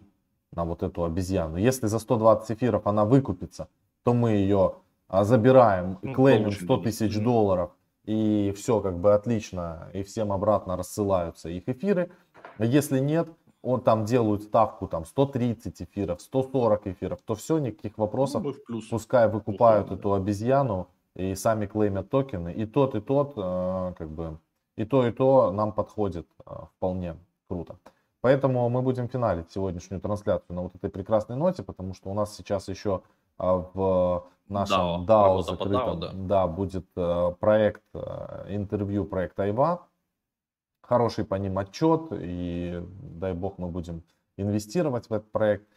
на 0.52 0.66
вот 0.66 0.84
эту 0.84 1.06
обезьяну. 1.06 1.56
Если 1.56 1.88
за 1.88 2.00
120 2.00 2.52
эфиров 2.52 2.86
она 2.86 3.06
выкупится, 3.06 3.70
то 4.04 4.14
мы 4.14 4.32
ее 4.32 4.76
забираем 5.10 6.00
и 6.02 6.08
ну, 6.08 6.14
клеймим 6.16 6.52
100 6.52 6.78
тысяч 6.78 7.18
долларов 7.18 7.72
и 8.06 8.54
все 8.56 8.80
как 8.80 8.98
бы 9.00 9.14
отлично, 9.14 9.90
и 9.94 10.04
всем 10.04 10.32
обратно 10.32 10.78
рассылаются 10.78 11.50
их 11.50 11.68
эфиры. 11.68 12.12
Если 12.60 13.00
нет, 13.00 13.30
он 13.62 13.82
там 13.82 14.06
делают 14.06 14.44
ставку 14.44 14.88
там 14.88 15.06
130 15.06 15.82
эфиров, 15.84 16.22
140 16.22 16.88
эфиров, 16.88 17.20
то 17.24 17.36
все, 17.36 17.60
никаких 17.60 17.98
вопросов. 17.98 18.44
Ну, 18.44 18.54
плюс. 18.66 18.88
Пускай 18.88 19.30
выкупают 19.30 19.86
Условно, 19.86 20.00
эту 20.00 20.14
обезьяну 20.14 20.88
и 21.16 21.36
сами 21.36 21.68
клеймят 21.68 22.10
токены. 22.10 22.54
И 22.54 22.66
тот, 22.66 22.96
и 22.96 23.02
тот, 23.02 23.34
э, 23.38 23.94
как 23.98 24.10
бы, 24.10 24.40
и 24.78 24.86
то, 24.86 25.06
и 25.06 25.12
то 25.12 25.52
нам 25.52 25.74
подходит 25.74 26.28
э, 26.46 26.52
вполне 26.78 27.18
круто. 27.48 27.78
Поэтому 28.22 28.70
мы 28.70 28.82
будем 28.82 29.10
финалить 29.10 29.52
сегодняшнюю 29.52 30.00
трансляцию 30.00 30.56
на 30.56 30.62
вот 30.64 30.76
этой 30.76 30.90
прекрасной 30.90 31.36
ноте, 31.36 31.64
потому 31.64 31.94
что 31.94 32.10
у 32.10 32.14
нас 32.14 32.36
сейчас 32.36 32.68
еще 32.68 33.02
в 33.42 34.28
нашем 34.48 35.06
DAO, 35.06 35.06
DAO 35.06 35.42
закрытом, 35.42 35.98
DAO, 35.98 36.00
да. 36.00 36.12
да, 36.14 36.48
будет 36.48 36.86
э, 36.96 37.32
проект, 37.40 37.84
э, 37.94 38.46
интервью 38.50 39.06
проект 39.06 39.40
Айва. 39.40 39.88
Хороший 40.84 41.26
по 41.26 41.36
ним 41.36 41.58
отчет, 41.58 42.08
и 42.12 42.86
дай 43.02 43.34
бог 43.34 43.58
мы 43.58 43.70
будем 43.70 44.04
инвестировать 44.38 45.10
в 45.10 45.14
этот 45.14 45.32
проект. 45.32 45.68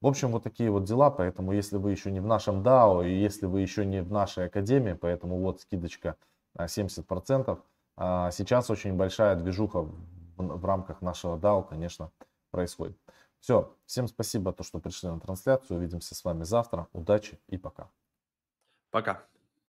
В 0.00 0.06
общем, 0.06 0.30
вот 0.30 0.42
такие 0.42 0.70
вот 0.70 0.84
дела, 0.84 1.10
поэтому 1.10 1.52
если 1.52 1.76
вы 1.76 1.90
еще 1.90 2.10
не 2.10 2.20
в 2.20 2.26
нашем 2.26 2.62
DAO, 2.62 3.06
и 3.06 3.10
если 3.10 3.46
вы 3.46 3.60
еще 3.60 3.86
не 3.86 4.02
в 4.02 4.10
нашей 4.10 4.46
академии, 4.46 4.92
поэтому 4.92 5.38
вот 5.40 5.60
скидочка 5.60 6.16
70%. 6.58 7.58
А 7.98 8.30
сейчас 8.30 8.70
очень 8.70 8.94
большая 8.94 9.36
движуха 9.36 9.86
в 10.36 10.64
рамках 10.64 11.00
нашего 11.00 11.36
DAO, 11.36 11.66
конечно, 11.66 12.10
происходит. 12.50 12.96
Все, 13.46 13.72
всем 13.86 14.08
спасибо, 14.08 14.52
то, 14.52 14.64
что 14.64 14.80
пришли 14.80 15.08
на 15.08 15.20
трансляцию. 15.20 15.76
Увидимся 15.78 16.16
с 16.16 16.24
вами 16.24 16.42
завтра. 16.42 16.88
Удачи 16.92 17.38
и 17.46 17.56
пока. 17.56 17.88
Пока. 18.90 19.24